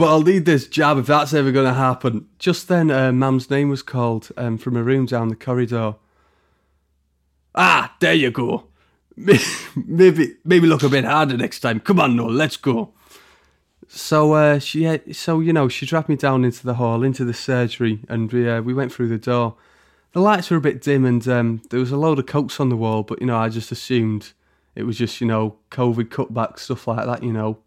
But 0.02 0.10
I'll 0.10 0.24
need 0.24 0.46
this 0.46 0.66
jab 0.66 0.98
if 0.98 1.06
that's 1.06 1.32
ever 1.32 1.52
going 1.52 1.68
to 1.68 1.76
happen. 1.76 2.28
Just 2.40 2.68
then, 2.68 2.90
uh, 2.90 3.12
Mum's 3.12 3.52
name 3.52 3.70
was 3.70 3.84
called 3.84 4.30
um, 4.36 4.58
from 4.58 4.76
a 4.76 4.82
room 4.82 5.06
down 5.06 5.28
the 5.28 5.36
corridor. 5.36 5.94
Ah, 7.54 7.96
there 8.00 8.16
you 8.16 8.32
go. 8.32 8.64
maybe, 9.16 10.38
maybe 10.44 10.66
look 10.66 10.82
a 10.82 10.90
bit 10.90 11.06
harder 11.06 11.38
next 11.38 11.60
time. 11.60 11.80
Come 11.80 12.00
on, 12.00 12.16
Noel, 12.16 12.32
let's 12.32 12.58
go. 12.58 12.94
So, 13.88 14.34
uh, 14.34 14.58
she, 14.58 15.14
so 15.14 15.40
you 15.40 15.54
know, 15.54 15.70
she 15.70 15.86
dragged 15.86 16.10
me 16.10 16.16
down 16.16 16.46
into 16.46 16.66
the 16.66 16.74
hall, 16.74 17.04
into 17.04 17.24
the 17.24 17.36
surgery, 17.36 18.00
and 18.10 18.34
we 18.34 18.50
uh, 18.50 18.62
we 18.62 18.74
went 18.74 18.92
through 18.92 19.10
the 19.10 19.20
door. 19.20 19.54
The 20.14 20.20
lights 20.20 20.50
were 20.50 20.58
a 20.58 20.62
bit 20.62 20.82
dim, 20.82 21.06
and 21.06 21.28
um, 21.28 21.62
there 21.70 21.80
was 21.80 21.92
a 21.92 21.98
load 21.98 22.18
of 22.18 22.26
coats 22.26 22.60
on 22.60 22.70
the 22.70 22.76
wall. 22.76 23.04
But 23.04 23.22
you 23.22 23.28
know, 23.28 23.38
I 23.38 23.50
just 23.50 23.72
assumed 23.72 24.34
it 24.82 24.86
was 24.86 24.98
just 24.98 25.22
you 25.22 25.28
know 25.28 25.58
COVID 25.70 26.10
cutbacks, 26.10 26.60
stuff 26.60 26.88
like 26.88 27.06
that. 27.06 27.24
You 27.24 27.32
know, 27.32 27.60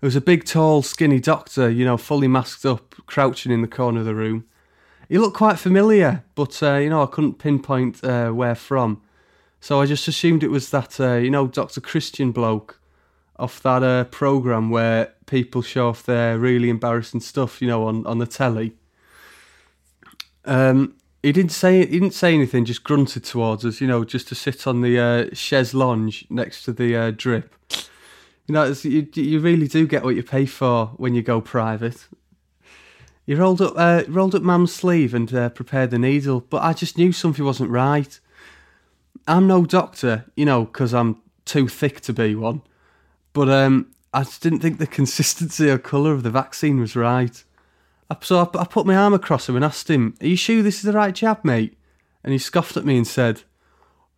there 0.00 0.08
was 0.08 0.16
a 0.16 0.20
big, 0.20 0.44
tall, 0.44 0.82
skinny 0.82 1.20
doctor, 1.20 1.70
you 1.70 1.84
know, 1.84 1.96
fully 1.96 2.28
masked 2.28 2.66
up, 2.66 2.94
crouching 3.06 3.50
in 3.50 3.62
the 3.62 3.68
corner 3.68 4.00
of 4.00 4.06
the 4.06 4.14
room. 4.14 4.44
He 5.08 5.18
looked 5.18 5.36
quite 5.36 5.58
familiar, 5.58 6.22
but, 6.34 6.62
uh, 6.62 6.74
you 6.74 6.90
know, 6.90 7.02
I 7.02 7.06
couldn't 7.06 7.38
pinpoint 7.38 8.04
uh, 8.04 8.30
where 8.30 8.54
from. 8.54 9.00
So 9.60 9.80
I 9.80 9.86
just 9.86 10.06
assumed 10.06 10.42
it 10.42 10.50
was 10.50 10.70
that, 10.70 11.00
uh, 11.00 11.14
you 11.14 11.30
know, 11.30 11.46
Dr. 11.46 11.80
Christian 11.80 12.30
bloke 12.30 12.78
off 13.38 13.62
that 13.62 13.82
uh, 13.82 14.04
programme 14.04 14.68
where 14.70 15.14
people 15.26 15.62
show 15.62 15.88
off 15.88 16.02
their 16.02 16.38
really 16.38 16.68
embarrassing 16.68 17.20
stuff, 17.20 17.62
you 17.62 17.68
know, 17.68 17.86
on, 17.86 18.06
on 18.06 18.18
the 18.18 18.26
telly. 18.26 18.74
Um, 20.44 20.94
he 21.22 21.32
didn't 21.32 21.52
say 21.52 21.80
he 21.80 21.98
didn't 21.98 22.14
say 22.14 22.34
anything, 22.34 22.64
just 22.64 22.84
grunted 22.84 23.24
towards 23.24 23.64
us, 23.64 23.80
you 23.80 23.86
know, 23.86 24.04
just 24.04 24.28
to 24.28 24.34
sit 24.34 24.66
on 24.66 24.80
the 24.82 24.98
uh, 24.98 25.34
chaise 25.34 25.74
lounge 25.74 26.26
next 26.30 26.64
to 26.64 26.72
the 26.72 26.96
uh, 26.96 27.10
drip. 27.10 27.54
You 28.46 28.52
know, 28.52 28.64
you, 28.82 29.08
you 29.14 29.40
really 29.40 29.66
do 29.66 29.86
get 29.86 30.04
what 30.04 30.14
you 30.14 30.22
pay 30.22 30.46
for 30.46 30.86
when 30.96 31.14
you 31.14 31.22
go 31.22 31.40
private. 31.40 32.06
He 33.26 33.34
rolled 33.34 33.60
up, 33.60 33.74
uh, 33.76 34.04
rolled 34.06 34.36
up 34.36 34.42
Mum's 34.42 34.72
sleeve 34.72 35.12
and 35.12 35.32
uh, 35.34 35.48
prepared 35.48 35.90
the 35.90 35.98
needle, 35.98 36.40
but 36.40 36.62
I 36.62 36.72
just 36.72 36.96
knew 36.96 37.10
something 37.10 37.44
wasn't 37.44 37.70
right. 37.70 38.20
I'm 39.26 39.48
no 39.48 39.66
doctor, 39.66 40.26
you 40.36 40.44
know, 40.44 40.64
because 40.64 40.94
I'm 40.94 41.20
too 41.44 41.66
thick 41.66 42.00
to 42.02 42.12
be 42.12 42.36
one. 42.36 42.62
But 43.32 43.48
um, 43.48 43.90
I 44.14 44.22
just 44.22 44.42
didn't 44.42 44.60
think 44.60 44.78
the 44.78 44.86
consistency 45.00 45.68
or 45.68 45.78
colour 45.78 46.12
of 46.12 46.22
the 46.22 46.30
vaccine 46.30 46.78
was 46.78 46.94
right. 46.94 47.42
So 48.22 48.38
I, 48.38 48.60
I 48.60 48.64
put 48.64 48.86
my 48.86 48.96
arm 48.96 49.14
across 49.14 49.48
him 49.48 49.56
and 49.56 49.64
asked 49.64 49.90
him, 49.90 50.14
"Are 50.20 50.26
you 50.26 50.36
sure 50.36 50.62
this 50.62 50.76
is 50.76 50.82
the 50.82 50.92
right 50.92 51.14
jab, 51.14 51.44
mate?" 51.44 51.76
And 52.22 52.32
he 52.32 52.38
scoffed 52.38 52.76
at 52.76 52.84
me 52.84 52.96
and 52.96 53.06
said, 53.06 53.42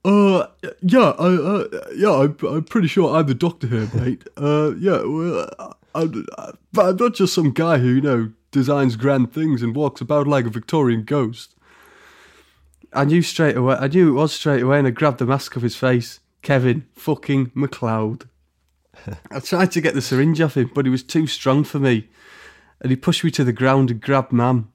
uh, 0.05 0.47
yeah, 0.81 1.13
I, 1.19 1.27
uh, 1.27 1.65
yeah, 1.95 2.13
I'm, 2.13 2.37
I'm 2.47 2.65
pretty 2.65 2.89
sure 2.89 3.15
I'm 3.15 3.27
the 3.27 3.35
doctor 3.35 3.67
here, 3.67 3.89
mate. 3.95 4.25
Uh, 4.37 4.73
yeah, 4.79 5.03
well, 5.03 5.77
I'm, 5.95 6.25
I'm 6.79 6.97
not 6.97 7.15
just 7.15 7.35
some 7.35 7.53
guy 7.53 7.79
who, 7.79 7.89
you 7.89 8.01
know, 8.01 8.33
designs 8.51 8.97
grand 8.97 9.33
things 9.33 9.63
and 9.63 9.75
walks 9.75 10.01
about 10.01 10.27
like 10.27 10.47
a 10.47 10.51
Victorian 10.51 11.05
ghost. 11.05 11.55
I 12.93 13.05
knew 13.05 13.23
straight 13.23 13.57
away, 13.57 13.77
I 13.79 13.89
knew 13.89 14.09
it 14.09 14.21
was 14.21 14.33
straight 14.33 14.63
away, 14.63 14.79
and 14.79 14.87
I 14.87 14.91
grabbed 14.91 15.19
the 15.19 15.27
mask 15.27 15.57
off 15.57 15.63
his 15.63 15.77
face. 15.77 16.21
Kevin 16.41 16.87
fucking 16.95 17.51
McCloud. 17.51 18.29
I 19.31 19.41
tried 19.41 19.73
to 19.73 19.81
get 19.81 19.95
the 19.95 20.01
syringe 20.01 20.41
off 20.41 20.57
him, 20.57 20.71
but 20.75 20.87
he 20.87 20.91
was 20.91 21.03
too 21.03 21.27
strong 21.27 21.65
for 21.65 21.79
me. 21.81 22.09
And 22.81 22.91
he 22.91 22.97
pushed 22.97 23.25
me 23.25 23.31
to 23.33 23.45
the 23.45 23.53
ground 23.53 23.91
and 23.91 24.01
grabbed 24.01 24.33
Mam. 24.33 24.73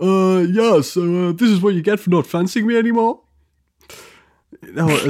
Uh, 0.00 0.44
yeah, 0.48 0.80
so 0.82 1.28
uh, 1.28 1.32
this 1.32 1.48
is 1.50 1.60
what 1.60 1.74
you 1.74 1.82
get 1.82 2.00
for 2.00 2.10
not 2.10 2.26
fancying 2.26 2.66
me 2.66 2.76
anymore? 2.76 3.20
No, 4.62 4.88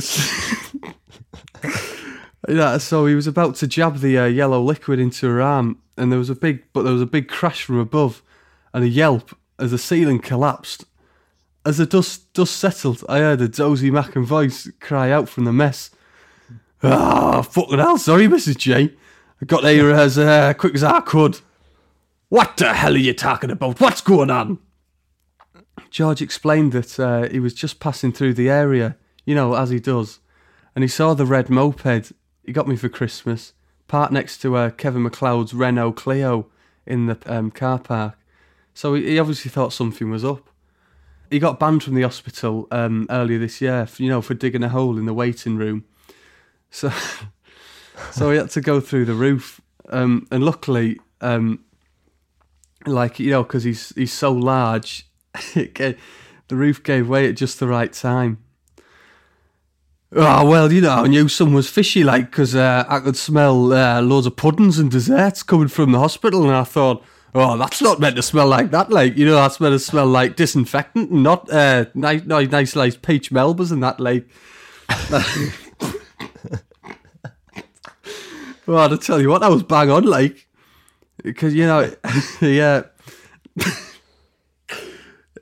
yeah, 2.48 2.78
so 2.78 3.06
he 3.06 3.14
was 3.14 3.26
about 3.26 3.56
to 3.56 3.66
jab 3.66 3.98
the 3.98 4.18
uh, 4.18 4.26
yellow 4.26 4.62
liquid 4.62 4.98
into 5.00 5.26
her 5.26 5.42
arm, 5.42 5.80
and 5.96 6.12
there 6.12 6.18
was 6.18 6.30
a 6.30 6.34
big, 6.34 6.64
but 6.72 6.82
there 6.82 6.92
was 6.92 7.02
a 7.02 7.06
big 7.06 7.28
crash 7.28 7.62
from 7.64 7.78
above, 7.78 8.22
and 8.72 8.84
a 8.84 8.88
yelp 8.88 9.36
as 9.58 9.70
the 9.70 9.78
ceiling 9.78 10.20
collapsed. 10.20 10.84
As 11.64 11.78
the 11.78 11.86
dust 11.86 12.32
dust 12.32 12.56
settled, 12.56 13.04
I 13.08 13.18
heard 13.18 13.40
a 13.40 13.48
dozy 13.48 13.90
Mackem 13.90 14.24
voice 14.24 14.70
cry 14.80 15.10
out 15.10 15.28
from 15.28 15.44
the 15.44 15.52
mess. 15.52 15.90
Ah, 16.82 17.42
fucking 17.42 17.78
hell, 17.78 17.98
sorry, 17.98 18.28
Mrs. 18.28 18.56
J. 18.56 18.94
I 19.40 19.44
got 19.44 19.62
there 19.62 19.90
as 19.92 20.16
uh, 20.18 20.54
quick 20.54 20.74
as 20.74 20.84
I 20.84 21.00
could. 21.00 21.40
What 22.28 22.56
the 22.56 22.74
hell 22.74 22.94
are 22.94 22.98
you 22.98 23.14
talking 23.14 23.50
about? 23.50 23.80
What's 23.80 24.00
going 24.00 24.30
on? 24.30 24.58
George 25.90 26.20
explained 26.20 26.72
that 26.72 26.98
uh, 26.98 27.28
he 27.28 27.38
was 27.38 27.54
just 27.54 27.78
passing 27.78 28.12
through 28.12 28.34
the 28.34 28.50
area, 28.50 28.96
you 29.24 29.34
know, 29.34 29.54
as 29.54 29.70
he 29.70 29.78
does, 29.78 30.18
and 30.74 30.82
he 30.82 30.88
saw 30.88 31.14
the 31.14 31.24
red 31.24 31.48
moped 31.48 32.12
he 32.46 32.52
got 32.52 32.68
me 32.68 32.76
for 32.76 32.88
Christmas, 32.88 33.52
parked 33.88 34.12
next 34.12 34.38
to 34.38 34.56
uh, 34.56 34.70
Kevin 34.70 35.04
McCloud's 35.04 35.52
Renault 35.52 35.92
Clio 35.92 36.46
in 36.86 37.06
the 37.06 37.18
um, 37.26 37.50
car 37.50 37.78
park. 37.78 38.16
So 38.72 38.94
he, 38.94 39.18
obviously 39.18 39.50
thought 39.50 39.72
something 39.72 40.10
was 40.10 40.24
up. 40.24 40.48
He 41.28 41.40
got 41.40 41.58
banned 41.58 41.82
from 41.82 41.94
the 41.94 42.02
hospital 42.02 42.68
um, 42.70 43.06
earlier 43.10 43.38
this 43.38 43.60
year, 43.60 43.86
for, 43.86 44.02
you 44.02 44.08
know, 44.08 44.22
for 44.22 44.34
digging 44.34 44.62
a 44.62 44.68
hole 44.68 44.96
in 44.96 45.06
the 45.06 45.14
waiting 45.14 45.56
room. 45.56 45.84
So, 46.70 46.92
so 48.12 48.30
he 48.30 48.36
had 48.36 48.50
to 48.50 48.60
go 48.60 48.80
through 48.80 49.06
the 49.06 49.14
roof, 49.14 49.60
um, 49.88 50.28
and 50.30 50.44
luckily, 50.44 51.00
um, 51.20 51.64
like 52.86 53.18
you 53.18 53.30
know, 53.30 53.42
because 53.42 53.64
he's 53.64 53.92
he's 53.96 54.12
so 54.12 54.32
large, 54.32 55.08
gave, 55.74 55.98
the 56.48 56.56
roof 56.56 56.82
gave 56.82 57.08
way 57.08 57.28
at 57.28 57.36
just 57.36 57.60
the 57.60 57.66
right 57.66 57.92
time. 57.92 58.38
Oh 60.12 60.48
well, 60.48 60.72
you 60.72 60.80
know, 60.80 60.90
I 60.90 61.06
knew 61.08 61.28
something 61.28 61.54
was 61.54 61.68
fishy, 61.68 62.04
like 62.04 62.30
because 62.30 62.54
uh, 62.54 62.84
I 62.88 63.00
could 63.00 63.16
smell 63.16 63.72
uh, 63.72 64.00
loads 64.00 64.26
of 64.26 64.36
puddings 64.36 64.78
and 64.78 64.90
desserts 64.90 65.42
coming 65.42 65.68
from 65.68 65.92
the 65.92 65.98
hospital, 65.98 66.44
and 66.44 66.52
I 66.52 66.64
thought, 66.64 67.04
oh, 67.34 67.58
that's 67.58 67.82
not 67.82 67.98
meant 67.98 68.16
to 68.16 68.22
smell 68.22 68.46
like 68.46 68.70
that. 68.70 68.90
Like 68.90 69.16
you 69.16 69.26
know, 69.26 69.34
that's 69.34 69.60
meant 69.60 69.74
to 69.74 69.80
smell 69.80 70.06
like 70.06 70.36
disinfectant, 70.36 71.10
not 71.10 71.50
uh, 71.50 71.86
nice, 71.94 72.24
nice, 72.24 72.50
nice, 72.50 72.76
like 72.76 73.02
peach 73.02 73.30
melbas 73.30 73.72
and 73.72 73.82
that. 73.82 73.98
Like, 73.98 74.28
well, 78.66 78.88
to 78.88 78.96
tell 78.96 79.20
you 79.20 79.28
what, 79.28 79.40
that 79.40 79.50
was 79.50 79.64
bang 79.64 79.90
on, 79.90 80.04
like, 80.04 80.45
because 81.26 81.54
you 81.54 81.66
know, 81.66 81.92
yeah. 82.40 82.84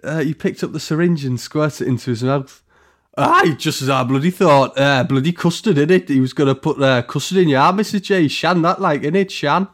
uh, 0.03 0.21
he 0.21 0.35
picked 0.35 0.65
up 0.65 0.73
the 0.73 0.81
syringe 0.81 1.25
and 1.25 1.39
squirted 1.39 1.87
it 1.87 1.91
into 1.91 2.11
his 2.11 2.25
mouth. 2.25 2.63
Aye, 3.17 3.55
just 3.59 3.81
as 3.81 3.89
I 3.89 4.03
bloody 4.03 4.31
thought. 4.31 4.77
Uh, 4.77 5.05
bloody 5.05 5.33
custard 5.33 5.79
in 5.79 5.91
it. 5.91 6.09
He 6.09 6.19
was 6.19 6.33
going 6.33 6.49
to 6.49 6.55
put 6.55 6.83
uh, 6.83 7.03
custard 7.03 7.39
in 7.39 7.49
your 7.49 7.61
arm, 7.61 7.77
Mrs. 7.77 8.03
J. 8.03 8.27
Shan 8.27 8.63
that 8.63 8.81
like 8.81 9.05
in 9.05 9.15
it, 9.15 9.31
Shan. 9.31 9.69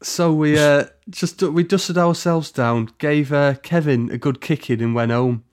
So 0.00 0.32
we 0.32 0.58
uh, 0.58 0.84
just 1.10 1.42
we 1.42 1.64
dusted 1.64 1.98
ourselves 1.98 2.52
down, 2.52 2.90
gave 2.98 3.32
uh, 3.32 3.54
Kevin 3.62 4.10
a 4.10 4.18
good 4.18 4.40
kicking, 4.40 4.80
and 4.80 4.94
went 4.94 5.10
home. 5.10 5.44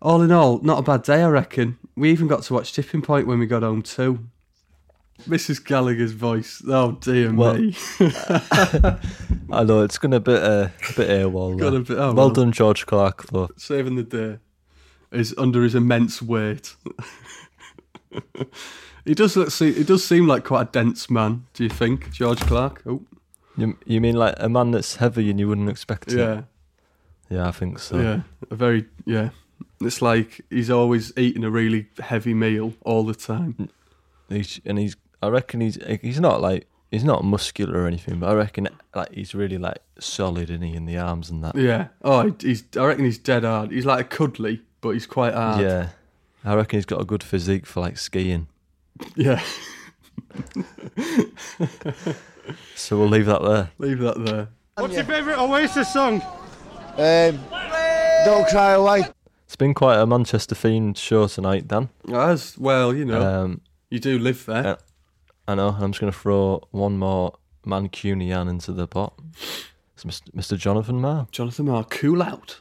All 0.00 0.22
in 0.22 0.30
all, 0.30 0.60
not 0.60 0.78
a 0.78 0.82
bad 0.82 1.02
day, 1.02 1.22
I 1.22 1.28
reckon. 1.28 1.76
We 1.96 2.10
even 2.10 2.28
got 2.28 2.42
to 2.44 2.54
watch 2.54 2.72
Tipping 2.72 3.02
Point 3.02 3.26
when 3.26 3.40
we 3.40 3.46
got 3.46 3.64
home 3.64 3.82
too. 3.82 4.28
Mrs. 5.26 5.64
Gallagher's 5.64 6.12
voice. 6.12 6.62
Oh 6.66 6.92
dear 6.92 7.32
Well, 7.34 7.54
me. 7.54 7.74
I 9.50 9.64
know 9.64 9.82
it's 9.82 9.98
gonna 9.98 10.20
bit 10.20 10.42
uh, 10.42 10.68
a 10.90 10.92
bit 10.96 11.08
AWOL. 11.10 11.58
Got 11.58 11.74
a 11.74 11.80
bit- 11.80 11.90
oh, 11.98 12.06
well, 12.06 12.14
well. 12.14 12.30
done, 12.30 12.52
George 12.52 12.86
Clarke. 12.86 13.26
Though 13.28 13.48
saving 13.56 13.96
the 13.96 14.02
day 14.04 14.38
is 15.10 15.34
under 15.38 15.62
his 15.62 15.74
immense 15.74 16.20
weight. 16.22 16.76
he 19.04 19.14
does 19.14 19.36
look. 19.36 19.50
See, 19.50 19.72
he 19.72 19.84
does 19.84 20.04
seem 20.04 20.26
like 20.26 20.44
quite 20.44 20.62
a 20.68 20.70
dense 20.70 21.10
man. 21.10 21.46
Do 21.54 21.64
you 21.64 21.70
think, 21.70 22.12
George 22.12 22.40
Clarke? 22.40 22.82
Oh, 22.86 23.02
you 23.56 23.76
you 23.86 24.00
mean 24.00 24.16
like 24.16 24.34
a 24.38 24.48
man 24.48 24.70
that's 24.70 24.96
heavy 24.96 25.30
and 25.30 25.40
you 25.40 25.48
wouldn't 25.48 25.68
expect 25.68 26.12
it? 26.12 26.18
yeah, 26.18 26.42
yeah, 27.28 27.48
I 27.48 27.52
think 27.52 27.78
so. 27.78 27.98
yeah, 27.98 28.20
a 28.50 28.54
very 28.54 28.86
yeah. 29.04 29.30
It's 29.80 30.02
like 30.02 30.40
he's 30.50 30.70
always 30.70 31.12
eating 31.16 31.44
a 31.44 31.50
really 31.50 31.86
heavy 32.00 32.34
meal 32.34 32.74
all 32.82 33.04
the 33.04 33.14
time. 33.14 33.68
He's, 34.28 34.60
and 34.64 34.78
he's 34.78 34.96
I 35.22 35.28
reckon 35.28 35.60
he's 35.60 35.78
he's 36.02 36.20
not 36.20 36.40
like 36.40 36.66
he's 36.90 37.04
not 37.04 37.24
muscular 37.24 37.80
or 37.82 37.86
anything, 37.86 38.20
but 38.20 38.30
I 38.30 38.34
reckon 38.34 38.68
like 38.94 39.12
he's 39.12 39.34
really 39.34 39.58
like 39.58 39.78
solid, 39.98 40.50
isn't 40.50 40.62
he, 40.62 40.74
in 40.74 40.86
the 40.86 40.96
arms 40.98 41.28
and 41.30 41.42
that. 41.44 41.56
Yeah. 41.56 41.88
Oh, 42.02 42.34
he's. 42.40 42.64
I 42.76 42.84
reckon 42.84 43.04
he's 43.04 43.18
dead 43.18 43.44
hard. 43.44 43.70
He's 43.72 43.84
like 43.86 44.06
a 44.06 44.08
cuddly, 44.08 44.62
but 44.80 44.90
he's 44.90 45.06
quite 45.06 45.34
hard. 45.34 45.60
Yeah, 45.62 45.88
I 46.44 46.54
reckon 46.54 46.78
he's 46.78 46.86
got 46.86 47.00
a 47.00 47.04
good 47.04 47.22
physique 47.22 47.66
for 47.66 47.80
like 47.80 47.98
skiing. 47.98 48.46
Yeah. 49.16 49.42
so 52.74 52.98
we'll 52.98 53.08
leave 53.08 53.26
that 53.26 53.42
there. 53.42 53.70
Leave 53.78 53.98
that 54.00 54.24
there. 54.24 54.48
What's 54.76 54.94
your 54.94 55.04
favourite 55.04 55.38
Oasis 55.38 55.92
song? 55.92 56.22
Um, 56.96 57.38
don't 58.24 58.46
cry 58.48 58.72
away. 58.72 59.04
It's 59.46 59.56
been 59.56 59.74
quite 59.74 59.98
a 59.98 60.06
Manchester 60.06 60.54
themed 60.54 60.96
show 60.96 61.26
tonight, 61.26 61.66
Dan. 61.68 61.88
As 62.12 62.56
well, 62.58 62.94
you 62.94 63.04
know, 63.04 63.22
Um, 63.22 63.60
you 63.90 63.98
do 63.98 64.18
live 64.18 64.44
there. 64.46 64.66
uh, 64.66 64.76
I 65.48 65.54
know. 65.54 65.68
and 65.68 65.82
I'm 65.82 65.92
just 65.92 66.00
going 66.02 66.12
to 66.12 66.18
throw 66.18 66.60
one 66.72 66.98
more 66.98 67.38
Mancunian 67.64 68.50
into 68.50 68.70
the 68.70 68.86
pot. 68.86 69.14
It's 69.94 70.04
Mr. 70.04 70.30
Mr. 70.32 70.58
Jonathan 70.58 71.00
Marr. 71.00 71.26
Jonathan 71.32 71.64
Marr, 71.64 71.84
cool 71.84 72.22
out. 72.22 72.60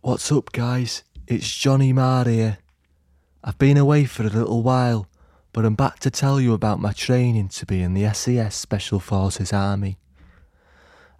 What's 0.00 0.32
up, 0.32 0.50
guys? 0.50 1.04
It's 1.28 1.48
Johnny 1.56 1.92
Marr 1.92 2.24
here. 2.24 2.58
I've 3.44 3.58
been 3.58 3.76
away 3.76 4.06
for 4.06 4.24
a 4.24 4.28
little 4.30 4.64
while, 4.64 5.06
but 5.52 5.64
I'm 5.64 5.76
back 5.76 6.00
to 6.00 6.10
tell 6.10 6.40
you 6.40 6.52
about 6.52 6.80
my 6.80 6.92
training 6.92 7.50
to 7.50 7.64
be 7.64 7.80
in 7.80 7.94
the 7.94 8.12
SES 8.12 8.56
Special 8.56 8.98
Forces 8.98 9.52
Army. 9.52 9.98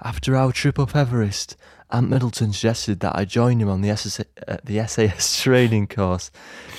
After 0.02 0.35
our 0.35 0.50
trip 0.50 0.81
up 0.81 0.97
Everest, 0.97 1.57
Ant 1.92 2.11
Middleton 2.11 2.52
suggested 2.52 2.99
that 3.00 3.14
I 3.14 3.25
join 3.25 3.61
him 3.61 3.69
on 3.69 3.81
the, 3.83 3.90
SS- 3.90 4.25
uh, 4.49 4.57
the 4.64 4.85
SAS 4.88 5.40
training 5.42 5.87
course 5.87 6.33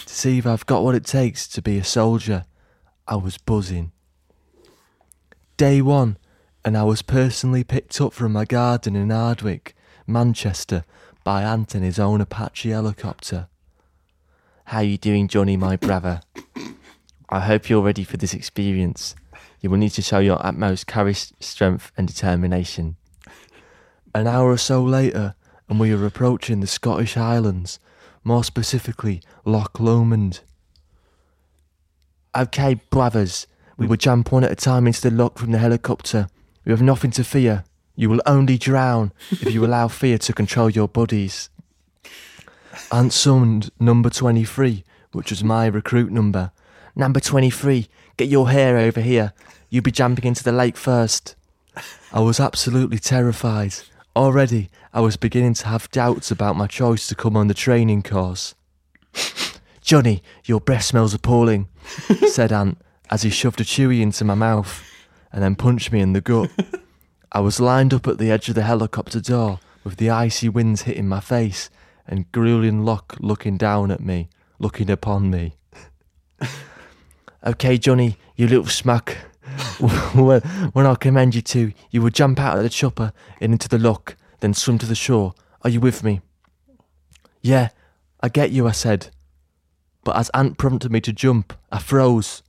to 0.06 0.14
see 0.14 0.38
if 0.38 0.46
I've 0.46 0.66
got 0.66 0.84
what 0.84 0.96
it 0.96 1.06
takes 1.06 1.48
to 1.48 1.62
be 1.62 1.78
a 1.78 1.84
soldier. 1.86 2.44
I 3.14 3.16
was 3.16 3.38
buzzing. 3.38 3.92
Day 5.56 5.84
one, 5.84 6.18
and 6.66 6.76
I 6.76 6.82
was 6.82 7.04
personally 7.04 7.64
picked 7.64 8.02
up 8.02 8.12
from 8.12 8.34
my 8.34 8.44
garden 8.44 8.96
in 8.96 9.12
Ardwick, 9.12 9.76
Manchester, 10.08 10.84
by 11.24 11.44
Ant 11.44 11.76
in 11.76 11.84
his 11.84 12.00
own 12.00 12.22
Apache 12.22 12.72
helicopter. 12.72 13.50
How 14.66 14.80
you 14.80 14.98
doing, 14.98 15.28
Johnny, 15.28 15.56
my 15.56 15.76
brother? 15.76 16.22
I 17.30 17.42
hope 17.42 17.70
you're 17.70 17.84
ready 17.84 18.04
for 18.04 18.18
this 18.18 18.34
experience. 18.34 19.14
You 19.62 19.70
will 19.70 19.78
need 19.78 19.92
to 19.92 20.02
show 20.02 20.18
your 20.18 20.44
utmost 20.44 20.88
courage, 20.88 21.34
strength, 21.40 21.92
and 21.96 22.08
determination. 22.08 22.96
An 24.16 24.26
hour 24.26 24.50
or 24.50 24.58
so 24.58 24.84
later, 24.84 25.36
and 25.70 25.80
we 25.80 25.94
were 25.94 26.08
approaching 26.08 26.62
the 26.62 26.66
Scottish 26.66 27.14
Highlands, 27.14 27.78
more 28.24 28.44
specifically 28.44 29.22
Loch 29.46 29.80
Lomond. 29.80 30.40
Okay, 32.36 32.76
brothers, 32.90 33.46
we 33.78 33.86
mm. 33.86 33.90
will 33.90 33.98
jump 33.98 34.32
one 34.32 34.44
at 34.44 34.52
a 34.52 34.56
time 34.56 34.88
into 34.88 35.02
the 35.02 35.12
loch 35.12 35.38
from 35.38 35.52
the 35.52 35.60
helicopter. 35.60 36.28
You 36.66 36.72
have 36.72 36.82
nothing 36.82 37.12
to 37.12 37.24
fear. 37.24 37.64
You 37.96 38.10
will 38.10 38.22
only 38.26 38.58
drown 38.58 39.12
if 39.30 39.54
you 39.54 39.64
allow 39.64 39.88
fear 39.90 40.18
to 40.18 40.34
control 40.34 40.70
your 40.70 40.88
bodies. 40.88 41.50
Ant 42.92 43.14
summoned 43.14 43.70
number 43.80 44.10
23, 44.10 44.84
which 45.12 45.30
was 45.30 45.44
my 45.44 45.68
recruit 45.68 46.12
number. 46.12 46.52
Number 46.96 47.20
23, 47.20 47.88
get 48.18 48.30
your 48.30 48.50
hair 48.50 48.78
over 48.78 49.02
here. 49.02 49.34
You'll 49.70 49.84
be 49.84 49.92
jumping 49.92 50.26
into 50.26 50.44
the 50.44 50.52
lake 50.52 50.78
first. 50.78 51.36
I 52.12 52.20
was 52.20 52.40
absolutely 52.40 53.00
terrified. 53.00 53.76
Already, 54.16 54.70
I 54.92 55.02
was 55.02 55.18
beginning 55.18 55.54
to 55.56 55.68
have 55.68 55.90
doubts 55.92 56.32
about 56.32 56.56
my 56.56 56.68
choice 56.68 57.08
to 57.08 57.16
come 57.16 57.36
on 57.36 57.48
the 57.48 57.54
training 57.54 58.04
course. 58.04 58.56
Johnny, 59.84 60.24
your 60.46 60.62
breath 60.62 60.86
smells 60.86 61.14
appalling, 61.14 61.68
said 62.28 62.54
Ant 62.54 62.78
as 63.10 63.24
he 63.24 63.30
shoved 63.30 63.60
a 63.60 63.66
chewy 63.66 64.02
into 64.02 64.24
my 64.24 64.34
mouth 64.34 64.82
and 65.32 65.44
then 65.44 65.56
punched 65.56 65.92
me 65.92 66.00
in 66.00 66.14
the 66.14 66.22
gut. 66.22 66.50
I 67.32 67.42
was 67.42 67.60
lined 67.60 67.94
up 67.94 68.08
at 68.08 68.18
the 68.18 68.32
edge 68.32 68.48
of 68.48 68.56
the 68.56 68.64
helicopter 68.64 69.20
door 69.20 69.60
with 69.84 69.98
the 69.98 70.10
icy 70.10 70.48
winds 70.48 70.84
hitting 70.84 71.08
my 71.08 71.20
face 71.20 71.70
and 72.08 72.32
grueling 72.32 72.86
Locke 72.86 73.18
looking 73.20 73.58
down 73.58 73.92
at 73.92 74.00
me, 74.00 74.30
looking 74.58 74.90
upon 74.90 75.30
me. 75.30 75.58
okay, 77.46 77.78
Johnny, 77.78 78.18
you 78.38 78.48
little 78.48 78.68
smack. 78.68 79.18
when, 80.14 80.42
when 80.72 80.86
I 80.86 80.96
command 80.96 81.36
you 81.36 81.42
to, 81.42 81.74
you 81.92 82.02
will 82.02 82.10
jump 82.10 82.40
out 82.40 82.58
of 82.58 82.64
the 82.64 82.70
chopper 82.70 83.12
and 83.42 83.52
into 83.52 83.68
the 83.68 83.78
loch, 83.78 84.16
then 84.40 84.54
swim 84.54 84.78
to 84.80 84.86
the 84.86 84.96
shore. 84.96 85.34
Are 85.62 85.70
you 85.70 85.82
with 85.82 86.04
me? 86.04 86.22
Yeah, 87.42 87.70
I 88.22 88.30
get 88.30 88.52
you, 88.52 88.66
I 88.68 88.72
said. 88.72 89.10
But 90.04 90.18
as 90.18 90.30
Ant 90.34 90.58
prompted 90.58 90.92
me 90.92 91.02
to 91.02 91.14
jump, 91.14 91.54
I 91.72 91.80
froze. 91.80 92.44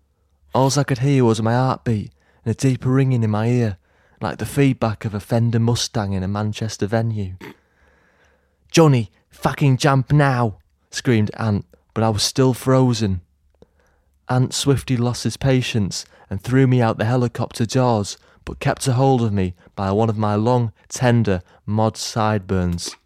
All 0.54 0.70
I 0.76 0.84
could 0.84 0.98
hear 0.98 1.24
was 1.24 1.42
my 1.42 1.52
heartbeat 1.52 2.12
and 2.44 2.52
a 2.52 2.54
deeper 2.54 2.90
ringing 2.90 3.22
in 3.22 3.30
my 3.30 3.48
ear, 3.48 3.78
like 4.20 4.38
the 4.38 4.46
feedback 4.46 5.04
of 5.04 5.14
a 5.14 5.20
Fender 5.20 5.58
Mustang 5.58 6.12
in 6.12 6.22
a 6.22 6.28
Manchester 6.28 6.86
venue. 6.86 7.36
Johnny, 8.70 9.10
fucking 9.30 9.76
jump 9.76 10.12
now! 10.12 10.58
screamed 10.90 11.30
Ant, 11.38 11.64
but 11.92 12.04
I 12.04 12.08
was 12.08 12.22
still 12.22 12.54
frozen. 12.54 13.20
Ant 14.28 14.54
swiftly 14.54 14.96
lost 14.96 15.24
his 15.24 15.36
patience 15.36 16.04
and 16.30 16.40
threw 16.40 16.66
me 16.66 16.80
out 16.80 16.98
the 16.98 17.04
helicopter 17.04 17.66
doors, 17.66 18.16
but 18.44 18.60
kept 18.60 18.86
a 18.88 18.92
hold 18.94 19.22
of 19.22 19.32
me 19.32 19.54
by 19.76 19.90
one 19.92 20.08
of 20.08 20.18
my 20.18 20.34
long, 20.34 20.72
tender 20.88 21.42
mod 21.66 21.96
sideburns. 21.96 22.96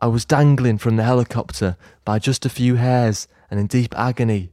I 0.00 0.06
was 0.08 0.24
dangling 0.24 0.78
from 0.78 0.96
the 0.96 1.04
helicopter 1.04 1.76
by 2.04 2.18
just 2.18 2.44
a 2.44 2.50
few 2.50 2.76
hairs 2.76 3.28
and 3.50 3.58
in 3.58 3.66
deep 3.66 3.96
agony. 3.98 4.50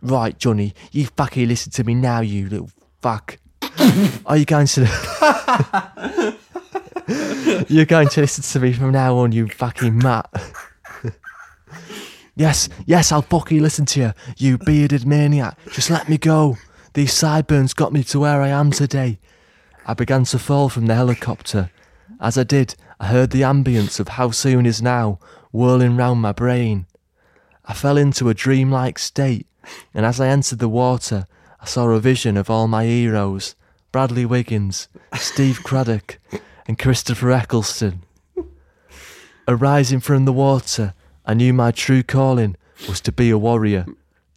Right, 0.00 0.38
Johnny, 0.38 0.74
you 0.92 1.06
fucking 1.06 1.48
listen 1.48 1.72
to 1.72 1.84
me 1.84 1.94
now, 1.94 2.20
you 2.20 2.48
little 2.48 2.70
fuck. 3.00 3.38
Are 4.26 4.36
you 4.36 4.44
going 4.44 4.66
to? 4.68 6.36
You're 7.68 7.84
going 7.84 8.08
to 8.08 8.20
listen 8.20 8.42
to 8.42 8.60
me 8.60 8.72
from 8.72 8.92
now 8.92 9.16
on, 9.18 9.32
you 9.32 9.48
fucking 9.48 9.98
Matt. 9.98 10.28
yes, 12.36 12.68
yes, 12.84 13.10
I'll 13.10 13.22
fucking 13.22 13.62
listen 13.62 13.86
to 13.86 14.00
you, 14.00 14.12
you 14.36 14.58
bearded 14.58 15.06
maniac. 15.06 15.58
Just 15.72 15.90
let 15.90 16.08
me 16.08 16.18
go. 16.18 16.56
These 16.94 17.12
sideburns 17.12 17.74
got 17.74 17.92
me 17.92 18.02
to 18.04 18.20
where 18.20 18.40
I 18.40 18.48
am 18.48 18.70
today. 18.70 19.18
I 19.84 19.94
began 19.94 20.24
to 20.24 20.38
fall 20.38 20.68
from 20.68 20.86
the 20.86 20.94
helicopter. 20.94 21.70
As 22.20 22.38
I 22.38 22.44
did, 22.44 22.74
I 22.98 23.08
heard 23.08 23.30
the 23.30 23.42
ambience 23.42 24.00
of 24.00 24.08
How 24.08 24.30
Soon 24.30 24.64
Is 24.64 24.80
Now 24.80 25.18
whirling 25.52 25.96
round 25.96 26.22
my 26.22 26.32
brain. 26.32 26.86
I 27.66 27.74
fell 27.74 27.98
into 27.98 28.30
a 28.30 28.34
dreamlike 28.34 28.98
state, 28.98 29.46
and 29.92 30.06
as 30.06 30.18
I 30.18 30.28
entered 30.28 30.60
the 30.60 30.68
water, 30.68 31.26
I 31.60 31.66
saw 31.66 31.88
a 31.90 32.00
vision 32.00 32.38
of 32.38 32.48
all 32.48 32.68
my 32.68 32.84
heroes 32.84 33.54
Bradley 33.92 34.24
Wiggins, 34.24 34.88
Steve 35.14 35.60
Cradock, 35.62 36.18
and 36.66 36.78
Christopher 36.78 37.32
Eccleston. 37.32 38.02
Arising 39.46 40.00
from 40.00 40.24
the 40.24 40.32
water, 40.32 40.94
I 41.26 41.34
knew 41.34 41.52
my 41.52 41.72
true 41.72 42.02
calling 42.02 42.56
was 42.88 43.02
to 43.02 43.12
be 43.12 43.28
a 43.28 43.38
warrior, 43.38 43.84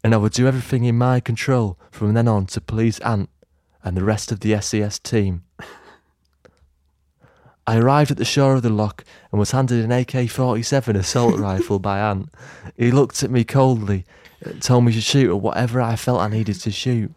and 0.04 0.14
I 0.14 0.18
would 0.18 0.34
do 0.34 0.48
everything 0.48 0.84
in 0.84 0.98
my 0.98 1.22
control 1.22 1.78
from 1.92 2.14
then 2.14 2.28
on 2.28 2.46
to 2.48 2.62
please 2.62 3.00
Ant 3.00 3.30
and 3.84 3.96
the 3.96 4.04
rest 4.04 4.34
of 4.34 4.42
the 4.42 4.60
SES 4.60 5.00
team. 5.00 5.44
I 7.70 7.78
arrived 7.78 8.10
at 8.10 8.18
the 8.18 8.26
shore 8.26 8.56
of 8.56 8.64
the 8.64 8.72
loch 8.72 9.04
and 9.32 9.38
was 9.38 9.52
handed 9.52 9.86
an 9.86 9.92
AK 9.92 10.28
47 10.28 10.96
assault 10.96 11.38
rifle 11.38 11.78
by 11.78 12.00
Ant. 12.00 12.30
He 12.76 12.90
looked 12.90 13.22
at 13.22 13.30
me 13.30 13.44
coldly 13.44 14.06
and 14.42 14.60
told 14.60 14.86
me 14.86 14.94
to 14.94 15.02
shoot 15.02 15.30
at 15.30 15.40
whatever 15.40 15.80
I 15.80 15.96
felt 15.96 16.20
I 16.20 16.30
needed 16.30 16.56
to 16.62 16.72
shoot. 16.72 17.14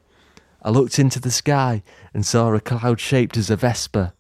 I 0.60 0.68
looked 0.68 0.98
into 0.98 1.18
the 1.18 1.30
sky 1.30 1.82
and 2.12 2.26
saw 2.26 2.52
a 2.52 2.60
cloud 2.60 3.00
shaped 3.00 3.38
as 3.38 3.48
a 3.48 3.56
Vespa. 3.56 4.12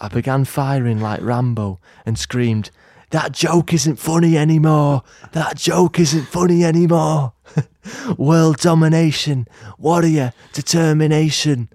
I 0.00 0.08
began 0.08 0.46
firing 0.46 1.00
like 1.00 1.20
Rambo 1.20 1.78
and 2.06 2.18
screamed, 2.18 2.70
That 3.10 3.32
joke 3.32 3.74
isn't 3.74 3.96
funny 3.96 4.38
anymore! 4.38 5.02
That 5.32 5.58
joke 5.58 6.00
isn't 6.00 6.24
funny 6.24 6.64
anymore! 6.64 7.34
World 8.16 8.56
domination, 8.56 9.46
warrior, 9.76 10.32
determination. 10.54 11.68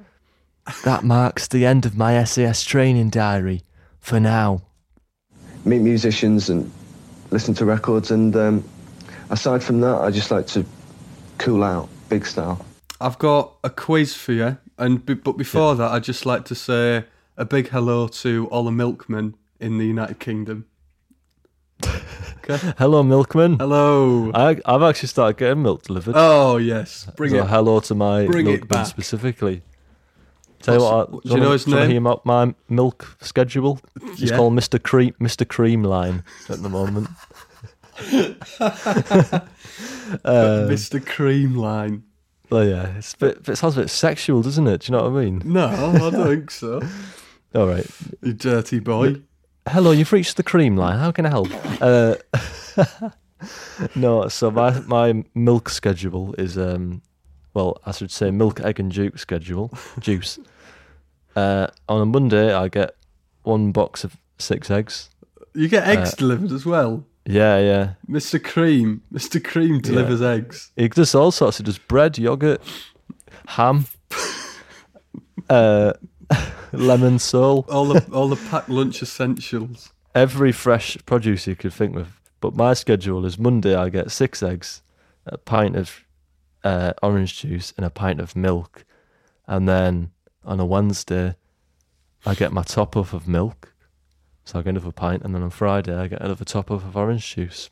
That 0.83 1.03
marks 1.03 1.47
the 1.47 1.67
end 1.67 1.85
of 1.85 1.95
my 1.95 2.23
SAS 2.23 2.63
training 2.63 3.11
diary. 3.11 3.61
For 4.01 4.19
now. 4.19 4.61
meet 5.65 5.81
musicians 5.81 6.49
and 6.49 6.71
listen 7.31 7.53
to 7.55 7.65
records. 7.65 8.11
And 8.11 8.35
um, 8.35 8.63
aside 9.29 9.63
from 9.63 9.81
that, 9.81 10.01
I 10.01 10.09
just 10.11 10.31
like 10.31 10.47
to 10.47 10.65
cool 11.37 11.63
out, 11.63 11.89
big 12.09 12.25
style. 12.25 12.65
I've 13.01 13.17
got 13.19 13.53
a 13.63 13.69
quiz 13.69 14.13
for 14.15 14.33
you, 14.33 14.57
and 14.77 15.05
b- 15.05 15.13
but 15.13 15.33
before 15.37 15.75
that, 15.75 15.91
I'd 15.91 16.03
just 16.03 16.25
like 16.25 16.43
to 16.45 16.55
say 16.55 17.05
a 17.37 17.45
big 17.45 17.69
hello 17.69 18.07
to 18.07 18.47
all 18.51 18.63
the 18.65 18.71
milkmen 18.71 19.35
in 19.59 19.77
the 19.77 19.85
United 19.85 20.19
Kingdom. 20.19 20.65
Hello, 22.77 23.03
milkman. 23.03 23.57
Hello. 23.59 24.31
I, 24.33 24.59
I've 24.65 24.81
actually 24.81 25.07
started 25.07 25.37
getting 25.37 25.61
milk 25.61 25.83
delivered. 25.83 26.15
Oh 26.17 26.57
yes, 26.57 27.07
bring 27.15 27.31
so 27.31 27.43
it. 27.43 27.47
hello 27.47 27.79
to 27.81 27.93
my 27.95 28.25
Bring 28.25 28.45
milkman 28.45 28.85
specifically. 28.85 29.61
Tell 30.61 30.75
you 30.75 30.81
what, 30.81 31.23
do 31.23 31.29
you 31.33 31.39
know 31.39 31.51
his 31.51 31.63
do 31.65 31.71
you 31.71 31.75
wanna 31.77 31.87
name? 31.87 31.91
hear 31.93 32.01
my, 32.01 32.15
my 32.47 32.53
milk 32.67 33.15
schedule? 33.21 33.79
He's 34.17 34.29
Yeah. 34.31 34.37
called 34.37 34.53
Mr. 34.53 34.81
Cream, 34.81 35.13
Mr. 35.21 35.47
Cream 35.47 35.83
Line 35.83 36.23
at 36.49 36.61
the 36.61 36.69
moment. 36.69 37.07
Mr. 40.11 40.99
Creamline. 40.99 42.01
Oh 42.51 42.61
yeah, 42.61 42.97
it's 42.97 43.13
bit, 43.15 43.47
it 43.47 43.55
sounds 43.57 43.77
a 43.77 43.81
bit 43.81 43.89
sexual, 43.89 44.41
doesn't 44.41 44.65
it? 44.67 44.81
Do 44.81 44.91
you 44.91 44.97
know 44.97 45.09
what 45.09 45.19
I 45.19 45.23
mean? 45.25 45.41
No, 45.45 45.67
I 45.67 45.97
don't 46.09 46.27
think 46.27 46.51
so. 46.51 46.81
All 47.55 47.67
right. 47.67 47.85
You 48.23 48.33
dirty 48.33 48.79
boy. 48.79 49.21
Hello, 49.67 49.91
you've 49.91 50.11
reached 50.11 50.37
the 50.37 50.43
cream 50.43 50.75
line. 50.75 50.97
How 50.97 51.11
can 51.11 51.25
I 51.25 51.29
help? 51.29 51.47
Uh, 51.81 52.15
no, 53.95 54.27
so 54.29 54.49
my 54.49 54.79
my 54.81 55.23
milk 55.35 55.69
schedule 55.69 56.33
is 56.37 56.57
um 56.57 57.01
well, 57.53 57.79
I 57.85 57.91
should 57.91 58.11
say 58.11 58.31
milk, 58.31 58.59
egg, 58.61 58.79
and 58.79 58.91
juice 58.91 59.21
schedule. 59.21 59.71
juice. 59.99 60.39
Uh, 61.35 61.67
on 61.87 62.01
a 62.01 62.05
Monday, 62.05 62.53
I 62.53 62.67
get 62.67 62.95
one 63.43 63.71
box 63.71 64.03
of 64.03 64.17
six 64.37 64.69
eggs. 64.71 65.09
You 65.53 65.67
get 65.67 65.87
eggs 65.87 66.13
Uh, 66.13 66.15
delivered 66.17 66.51
as 66.51 66.65
well. 66.65 67.05
Yeah, 67.25 67.59
yeah. 67.59 67.93
Mr. 68.09 68.43
Cream. 68.43 69.01
Mr. 69.13 69.43
Cream 69.43 69.79
delivers 69.79 70.21
eggs. 70.21 70.71
He 70.75 70.87
does 70.87 71.13
all 71.13 71.31
sorts. 71.31 71.57
He 71.59 71.63
does 71.63 71.77
bread, 71.77 72.17
yogurt, 72.17 72.61
ham, 73.47 73.85
uh, 75.49 75.93
lemon 76.71 77.19
sole, 77.19 77.65
All 77.69 77.85
the 77.85 78.05
all 78.11 78.27
the 78.29 78.35
packed 78.49 78.69
lunch 78.69 79.01
essentials. 79.01 79.91
every 80.15 80.51
fresh 80.51 80.97
produce 81.05 81.47
you 81.47 81.55
could 81.55 81.73
think 81.73 81.95
of. 81.95 82.19
But 82.41 82.55
my 82.55 82.73
schedule 82.73 83.25
is 83.25 83.37
Monday. 83.37 83.75
I 83.75 83.89
get 83.89 84.11
six 84.11 84.41
eggs, 84.43 84.81
a 85.25 85.37
pint 85.37 85.75
of 85.75 86.03
uh, 86.63 86.93
orange 87.01 87.39
juice, 87.39 87.73
and 87.77 87.85
a 87.85 87.89
pint 87.89 88.19
of 88.19 88.35
milk, 88.35 88.85
and 89.47 89.67
then 89.67 90.11
on 90.43 90.59
a 90.59 90.65
Wednesday, 90.65 91.35
I 92.25 92.35
get 92.35 92.51
my 92.51 92.63
top 92.63 92.97
up 92.97 93.13
of 93.13 93.27
milk. 93.27 93.73
So 94.45 94.59
I 94.59 94.63
get 94.63 94.69
another 94.69 94.91
pint, 94.91 95.23
and 95.23 95.35
then 95.35 95.43
on 95.43 95.51
Friday 95.51 95.95
I 95.95 96.07
get 96.07 96.21
another 96.21 96.45
top 96.45 96.71
up 96.71 96.83
of 96.83 96.97
orange 96.97 97.35
juice. 97.35 97.69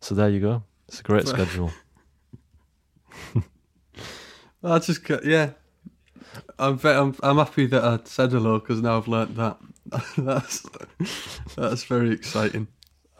So 0.00 0.14
there 0.14 0.28
you 0.28 0.40
go. 0.40 0.62
It's 0.88 1.00
a 1.00 1.02
great 1.02 1.26
schedule. 1.34 1.72
I 4.64 4.78
just 4.78 5.08
yeah. 5.24 5.50
I'm 6.58 6.78
I'm 6.84 7.16
I'm 7.22 7.38
happy 7.38 7.66
that 7.66 7.84
I 7.84 7.98
said 8.04 8.30
hello 8.32 8.58
because 8.58 8.80
now 8.80 8.98
I've 8.98 9.08
learnt 9.08 9.36
that. 9.36 9.58
that's 10.16 10.64
that's 11.56 11.84
very 11.84 12.12
exciting. 12.12 12.68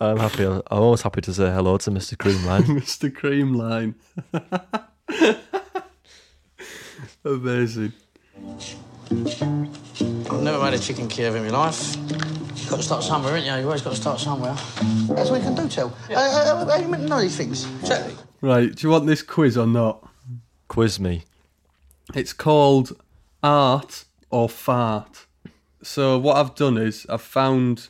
I'm 0.01 0.19
happy. 0.19 0.45
I'm 0.45 0.63
always 0.71 1.03
happy 1.03 1.21
to 1.23 1.35
say 1.35 1.53
hello 1.53 1.77
to 1.79 1.91
Mr. 1.91 2.17
Creamline. 2.17 2.63
Mr. 2.63 3.11
Creamline. 3.11 3.95
Amazing. 7.25 7.93
I've 9.11 10.43
never 10.43 10.63
made 10.63 10.75
a 10.75 10.79
chicken 10.79 11.09
Kiev 11.09 11.35
in 11.35 11.45
my 11.45 11.51
life. 11.51 11.97
You've 11.97 12.71
got 12.71 12.77
to 12.77 12.83
start 12.83 13.03
somewhere, 13.03 13.37
ain't 13.37 13.47
you? 13.47 13.55
You've 13.55 13.67
always 13.67 13.83
got 13.83 13.91
to 13.91 14.01
start 14.01 14.21
somewhere. 14.21 14.55
That's 15.09 15.31
what 15.31 15.41
you 15.41 15.47
can 15.47 15.55
do, 15.55 15.69
tell. 15.69 15.95
Uh, 16.11 16.15
uh, 16.15 16.73
uh, 16.73 16.77
you 16.77 16.89
meant 16.89 17.05
to 17.05 17.09
know 17.09 17.21
these 17.21 17.37
things. 17.37 17.67
Exactly. 17.81 18.15
Right, 18.41 18.75
do 18.75 18.87
you 18.87 18.91
want 18.91 19.07
this 19.07 19.23
quiz 19.23 19.57
or 19.57 19.67
not? 19.67 20.09
Quiz 20.69 20.99
me. 20.99 21.25
It's 22.15 22.33
called 22.33 22.99
Art 23.43 24.05
or 24.31 24.49
Fart. 24.49 25.27
So 25.83 26.19
what 26.19 26.37
I've 26.37 26.55
done 26.55 26.79
is 26.79 27.07
I've 27.09 27.23
found 27.23 27.89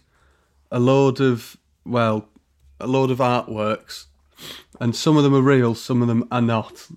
a 0.71 0.81
load 0.81 1.21
of 1.21 1.57
well, 1.85 2.29
a 2.81 2.87
load 2.87 3.11
of 3.11 3.19
artworks, 3.19 4.07
and 4.81 4.95
some 4.95 5.17
of 5.17 5.23
them 5.23 5.35
are 5.35 5.43
real, 5.43 5.75
some 5.75 6.03
of 6.03 6.09
them 6.09 6.27
are 6.31 6.43
not, 6.43 6.89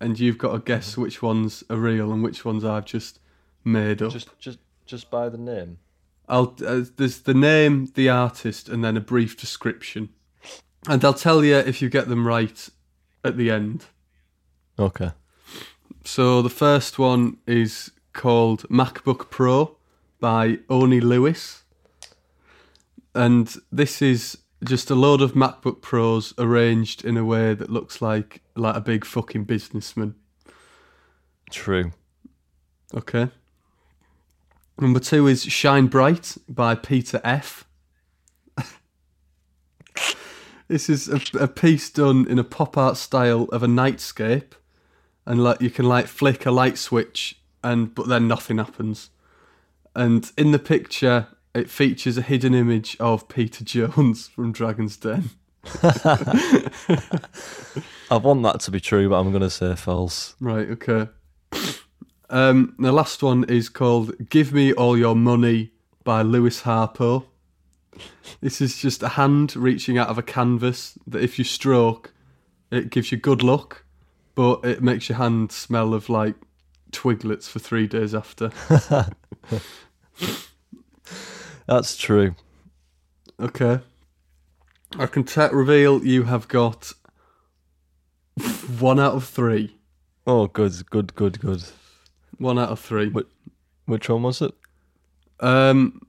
and 0.00 0.18
you've 0.18 0.38
got 0.38 0.52
to 0.52 0.58
guess 0.58 0.96
which 0.96 1.22
ones 1.22 1.64
are 1.70 1.76
real 1.76 2.12
and 2.12 2.22
which 2.22 2.44
ones 2.44 2.64
I've 2.64 2.84
just 2.84 3.18
made 3.64 4.02
up. 4.02 4.12
Just, 4.12 4.28
just, 4.38 4.58
just 4.84 5.10
by 5.10 5.28
the 5.28 5.38
name. 5.38 5.78
I'll 6.28 6.56
uh, 6.66 6.82
there's 6.96 7.20
the 7.20 7.34
name, 7.34 7.92
the 7.94 8.08
artist, 8.08 8.68
and 8.68 8.82
then 8.82 8.96
a 8.96 9.00
brief 9.00 9.36
description, 9.36 10.08
and 10.88 11.04
I'll 11.04 11.14
tell 11.14 11.44
you 11.44 11.56
if 11.56 11.80
you 11.80 11.88
get 11.88 12.08
them 12.08 12.26
right 12.26 12.68
at 13.24 13.36
the 13.36 13.50
end. 13.50 13.84
Okay. 14.78 15.12
So 16.04 16.42
the 16.42 16.50
first 16.50 16.98
one 16.98 17.38
is 17.46 17.92
called 18.12 18.62
MacBook 18.68 19.30
Pro 19.30 19.76
by 20.20 20.58
Oni 20.68 21.00
Lewis. 21.00 21.64
And 23.14 23.54
this 23.72 24.02
is 24.02 24.38
just 24.66 24.90
a 24.90 24.94
load 24.94 25.20
of 25.22 25.32
MacBook 25.32 25.80
Pros 25.80 26.34
arranged 26.38 27.04
in 27.04 27.16
a 27.16 27.24
way 27.24 27.54
that 27.54 27.70
looks 27.70 28.02
like 28.02 28.42
like 28.54 28.76
a 28.76 28.80
big 28.80 29.04
fucking 29.04 29.44
businessman. 29.44 30.14
True. 31.50 31.92
Okay. 32.94 33.28
Number 34.78 35.00
two 35.00 35.26
is 35.26 35.42
Shine 35.44 35.86
Bright 35.86 36.36
by 36.48 36.74
Peter 36.74 37.20
F. 37.24 37.66
this 40.68 40.90
is 40.90 41.08
a, 41.08 41.20
a 41.38 41.48
piece 41.48 41.88
done 41.88 42.26
in 42.28 42.38
a 42.38 42.44
pop 42.44 42.76
art 42.76 42.96
style 42.96 43.44
of 43.44 43.62
a 43.62 43.66
nightscape, 43.66 44.52
and 45.24 45.42
like 45.42 45.60
you 45.60 45.70
can 45.70 45.86
like 45.86 46.06
flick 46.06 46.44
a 46.44 46.50
light 46.50 46.76
switch, 46.76 47.40
and 47.64 47.94
but 47.94 48.08
then 48.08 48.28
nothing 48.28 48.58
happens. 48.58 49.10
And 49.94 50.30
in 50.36 50.52
the 50.52 50.58
picture, 50.58 51.28
it 51.56 51.70
features 51.70 52.18
a 52.18 52.22
hidden 52.22 52.54
image 52.54 52.96
of 53.00 53.28
Peter 53.28 53.64
Jones 53.64 54.28
from 54.34 54.52
Dragon's 54.52 54.98
Den. 54.98 55.30
I 55.82 56.70
want 58.10 58.42
that 58.42 58.60
to 58.60 58.70
be 58.70 58.78
true, 58.78 59.08
but 59.08 59.18
I'm 59.18 59.30
going 59.30 59.42
to 59.42 59.50
say 59.50 59.74
false. 59.74 60.36
Right, 60.38 60.68
okay. 60.70 61.08
Um, 62.28 62.74
the 62.78 62.92
last 62.92 63.22
one 63.22 63.44
is 63.44 63.70
called 63.70 64.28
Give 64.28 64.52
Me 64.52 64.74
All 64.74 64.98
Your 64.98 65.16
Money 65.16 65.72
by 66.04 66.20
Lewis 66.22 66.62
Harpo. 66.62 67.24
This 68.42 68.60
is 68.60 68.76
just 68.76 69.02
a 69.02 69.08
hand 69.08 69.56
reaching 69.56 69.96
out 69.96 70.08
of 70.08 70.18
a 70.18 70.22
canvas 70.22 70.98
that 71.06 71.22
if 71.22 71.38
you 71.38 71.44
stroke, 71.44 72.12
it 72.70 72.90
gives 72.90 73.10
you 73.10 73.16
good 73.16 73.42
luck, 73.42 73.86
but 74.34 74.62
it 74.64 74.82
makes 74.82 75.08
your 75.08 75.16
hand 75.16 75.50
smell 75.50 75.94
of 75.94 76.10
like 76.10 76.34
twiglets 76.92 77.48
for 77.48 77.60
three 77.60 77.86
days 77.86 78.14
after. 78.14 78.50
That's 81.66 81.96
true. 81.96 82.34
Okay. 83.40 83.80
I 84.98 85.06
can 85.06 85.24
te- 85.24 85.48
reveal 85.52 86.04
you 86.04 86.24
have 86.24 86.48
got 86.48 86.92
one 88.78 89.00
out 89.00 89.14
of 89.14 89.24
three. 89.24 89.76
Oh, 90.26 90.46
good, 90.46 90.88
good, 90.90 91.14
good, 91.14 91.40
good. 91.40 91.64
One 92.38 92.58
out 92.58 92.70
of 92.70 92.80
three. 92.80 93.10
Wh- 93.10 93.88
Which 93.88 94.08
one 94.08 94.22
was 94.22 94.42
it? 94.42 94.52
Um, 95.40 96.00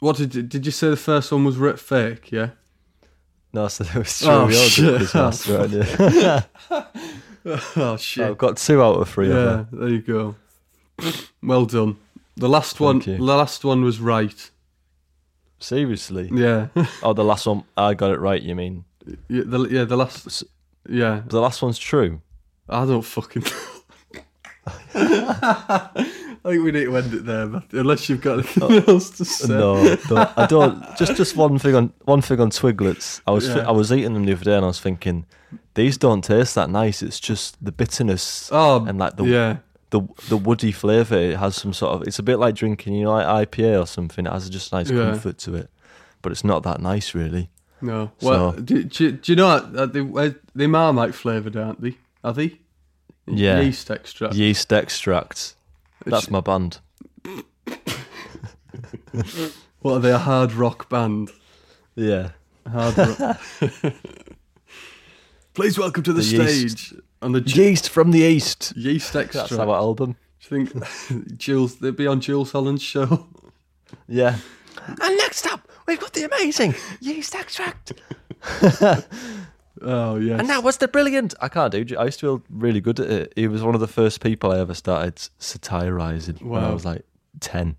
what 0.00 0.16
did 0.16 0.34
you, 0.34 0.42
did 0.42 0.66
you 0.66 0.72
say? 0.72 0.88
The 0.90 0.96
first 0.96 1.30
one 1.30 1.44
was 1.44 1.56
ri- 1.56 1.76
fake? 1.76 2.32
Yeah. 2.32 2.50
No, 3.52 3.64
I 3.64 3.68
said 3.68 3.88
it 3.88 3.96
was 3.96 4.18
true. 4.18 4.28
Oh, 4.30 4.46
we 4.46 4.54
shit. 4.54 5.14
master, 5.14 5.66
you? 6.66 6.74
Oh 7.76 7.96
shit. 7.96 8.26
I've 8.30 8.38
got 8.38 8.56
two 8.58 8.82
out 8.82 8.96
of 9.00 9.08
three 9.08 9.28
yeah, 9.28 9.64
there 9.72 9.88
you 9.88 10.00
go. 10.02 10.36
Well 11.42 11.66
done. 11.66 11.96
The 12.36 12.48
last 12.48 12.78
one. 12.80 13.00
Thank 13.00 13.18
The 13.18 13.24
last 13.24 13.64
one 13.64 13.82
was 13.82 13.98
right. 14.00 14.50
Seriously? 15.60 16.28
Yeah. 16.32 16.68
Oh, 17.02 17.12
the 17.12 17.24
last 17.24 17.46
one, 17.46 17.62
I 17.76 17.94
got 17.94 18.10
it 18.10 18.18
right, 18.18 18.42
you 18.42 18.54
mean? 18.54 18.84
yeah. 19.28 19.42
The, 19.46 19.68
yeah. 19.70 19.84
The 19.84 19.96
last. 19.96 20.42
Yeah. 20.88 21.22
The 21.26 21.40
last 21.40 21.62
one's 21.62 21.78
true. 21.78 22.20
I 22.68 22.84
don't 22.86 23.02
fucking. 23.02 23.44
I 24.94 25.90
think 26.52 26.64
we 26.64 26.72
need 26.72 26.84
to 26.84 26.96
end 26.96 27.12
it 27.14 27.24
there, 27.26 27.62
unless 27.72 28.08
you've 28.08 28.20
got 28.22 28.34
anything 28.34 28.62
uh, 28.62 28.82
else 28.92 29.10
to 29.18 29.24
say. 29.24 29.48
No, 29.48 29.96
don't, 30.08 30.38
I 30.38 30.46
don't. 30.46 30.96
Just, 30.96 31.16
just 31.16 31.36
one 31.36 31.58
thing 31.58 31.74
on 31.74 31.92
one 32.04 32.22
thing 32.22 32.40
on 32.40 32.50
Twiglets. 32.50 33.20
I 33.26 33.32
was, 33.32 33.46
Yeah. 33.48 33.68
I 33.68 33.72
was 33.72 33.92
eating 33.92 34.14
them 34.14 34.24
the 34.24 34.32
other 34.32 34.44
day, 34.44 34.54
and 34.56 34.64
I 34.64 34.68
was 34.68 34.80
thinking, 34.80 35.26
these 35.74 35.98
don't 35.98 36.22
taste 36.22 36.54
that 36.54 36.70
nice. 36.70 37.02
It's 37.02 37.20
just 37.20 37.62
the 37.64 37.72
bitterness 37.72 38.48
Oh, 38.52 38.84
and 38.86 38.98
like 38.98 39.16
the 39.16 39.24
yeah. 39.24 39.56
The 39.90 40.00
the 40.28 40.36
woody 40.36 40.72
flavour. 40.72 41.16
It 41.16 41.36
has 41.38 41.56
some 41.56 41.72
sort 41.72 41.94
of. 41.94 42.08
It's 42.08 42.18
a 42.18 42.22
bit 42.22 42.36
like 42.38 42.54
drinking, 42.54 42.94
you 42.94 43.04
know, 43.04 43.12
like 43.12 43.50
IPA 43.50 43.82
or 43.82 43.86
something. 43.86 44.26
It 44.26 44.32
has 44.32 44.48
just 44.50 44.72
a 44.72 44.76
nice 44.76 44.90
Yeah. 44.90 45.10
comfort 45.10 45.38
to 45.38 45.54
it, 45.54 45.70
but 46.22 46.32
it's 46.32 46.44
not 46.44 46.62
that 46.64 46.80
nice, 46.80 47.14
really. 47.14 47.50
No. 47.82 48.10
Well, 48.20 48.52
So- 48.54 48.60
do, 48.60 48.84
do, 48.84 49.12
do 49.12 49.32
you 49.32 49.36
know 49.36 49.46
what? 49.46 49.74
Uh, 49.76 49.86
they, 49.86 50.00
uh, 50.00 50.30
they 50.54 50.66
Marmite 50.66 51.14
flavoured, 51.14 51.56
aren't 51.56 51.80
they? 51.80 51.96
Are 52.22 52.32
they? 52.32 52.58
Yeah. 53.26 53.60
Yeast 53.60 53.90
extract. 53.90 54.34
Yeast 54.34 54.72
extract. 54.72 55.54
That's 56.06 56.30
my 56.30 56.40
band. 56.40 56.78
What 59.80 59.94
are 59.94 59.98
they? 60.00 60.12
A 60.12 60.18
hard 60.18 60.52
rock 60.52 60.88
band? 60.90 61.30
Yeah. 61.94 62.30
Hard 62.70 62.98
rock. 62.98 63.40
Please 65.54 65.78
welcome 65.78 66.02
to 66.02 66.12
the, 66.12 66.20
The 66.20 66.46
stage 66.48 66.94
on 67.22 67.32
the 67.32 67.40
Yeast 67.40 67.88
from 67.90 68.10
the 68.10 68.20
east. 68.20 68.72
yeast 68.76 69.14
extract. 69.16 69.50
That's 69.50 69.60
our 69.60 69.74
album. 69.74 70.16
Do 70.48 70.56
you 70.56 70.66
think 70.66 71.36
Jools? 71.38 71.76
They'd 71.76 71.96
be 71.96 72.06
on 72.06 72.20
Jools 72.20 72.52
Holland's 72.52 72.82
show. 72.82 73.26
Yeah. 74.08 74.38
And 74.86 75.16
next 75.18 75.46
up, 75.46 75.68
we've 75.86 76.00
got 76.00 76.12
the 76.14 76.24
amazing 76.24 76.74
yeast 77.00 77.34
extract. 77.34 77.92
Oh 79.82 80.16
yes. 80.16 80.38
And 80.38 80.50
that 80.50 80.62
was 80.62 80.76
the 80.76 80.88
brilliant. 80.88 81.32
I 81.40 81.48
can't 81.48 81.72
do. 81.72 81.96
I 81.96 82.04
used 82.04 82.20
to 82.20 82.26
feel 82.26 82.42
really 82.50 82.80
good 82.82 83.00
at 83.00 83.10
it. 83.10 83.32
He 83.34 83.48
was 83.48 83.62
one 83.62 83.74
of 83.74 83.80
the 83.80 83.86
first 83.88 84.20
people 84.20 84.52
I 84.52 84.58
ever 84.58 84.74
started 84.74 85.18
satirizing 85.38 86.36
when 86.36 86.62
I 86.62 86.70
was 86.70 86.84
like 86.84 87.06
ten. 87.40 87.76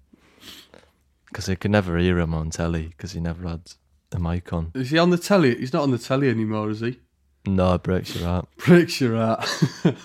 Because 1.27 1.47
I 1.47 1.55
could 1.55 1.69
never 1.69 1.97
hear 1.97 2.17
him 2.17 2.33
on 2.33 2.49
telly 2.49 2.87
because 2.87 3.11
he 3.11 3.19
never 3.19 3.47
had 3.47 3.73
a 4.11 4.19
mic 4.19 4.51
on. 4.51 4.71
Is 4.73 4.89
he 4.89 4.97
on 4.97 5.11
the 5.11 5.17
telly? 5.17 5.55
He's 5.55 5.73
not 5.73 5.83
on 5.83 5.91
the 5.91 5.99
telly 5.99 6.29
anymore, 6.29 6.71
is 6.71 6.79
he? 6.79 6.99
No, 7.45 7.73
it 7.73 7.83
breaks 7.83 8.15
your 8.15 8.27
heart. 8.27 8.47
Breaks 8.57 9.01
your 9.01 9.15
heart. 9.15 9.47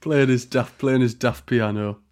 playing 0.00 0.28
his 0.28 0.44
daft, 0.44 0.78
playing 0.78 1.00
his 1.00 1.14
daft 1.14 1.46
piano. 1.46 1.98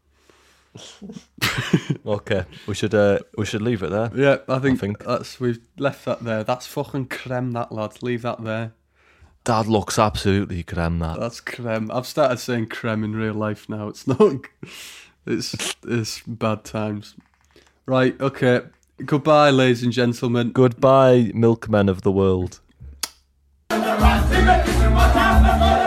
Okay, 2.04 2.44
we 2.68 2.74
should 2.74 2.94
uh, 2.94 3.18
we 3.36 3.44
should 3.44 3.62
leave 3.62 3.82
it 3.82 3.90
there. 3.90 4.10
Yeah, 4.14 4.36
I 4.48 4.60
think, 4.60 4.78
think. 4.78 5.02
that's 5.04 5.40
we've 5.40 5.58
left 5.76 6.04
that 6.04 6.22
there. 6.22 6.44
That's 6.44 6.66
fucking 6.66 7.06
creme, 7.06 7.50
that 7.52 7.72
lad. 7.72 8.00
Leave 8.00 8.22
that 8.22 8.44
there. 8.44 8.74
Dad 9.42 9.66
looks 9.66 9.98
absolutely 9.98 10.62
creme. 10.62 11.00
That 11.00 11.18
That's 11.18 11.40
creme. 11.40 11.90
I've 11.90 12.06
started 12.06 12.38
saying 12.38 12.68
creme 12.68 13.02
in 13.02 13.16
real 13.16 13.34
life 13.34 13.68
now. 13.68 13.88
It's 13.88 14.06
not. 14.06 14.46
It's 15.26 15.74
it's 15.84 16.20
bad 16.20 16.64
times. 16.64 17.16
Right. 17.86 18.20
Okay. 18.20 18.60
Goodbye, 19.04 19.50
ladies 19.50 19.82
and 19.82 19.92
gentlemen. 19.92 20.52
goodbye, 20.52 21.32
milkmen 21.34 21.88
of 21.88 22.02
the 22.02 22.12
world. 22.12 22.60
Sing 23.70 24.46
it, 24.48 24.66
sing 24.66 24.92
it, 24.92 25.85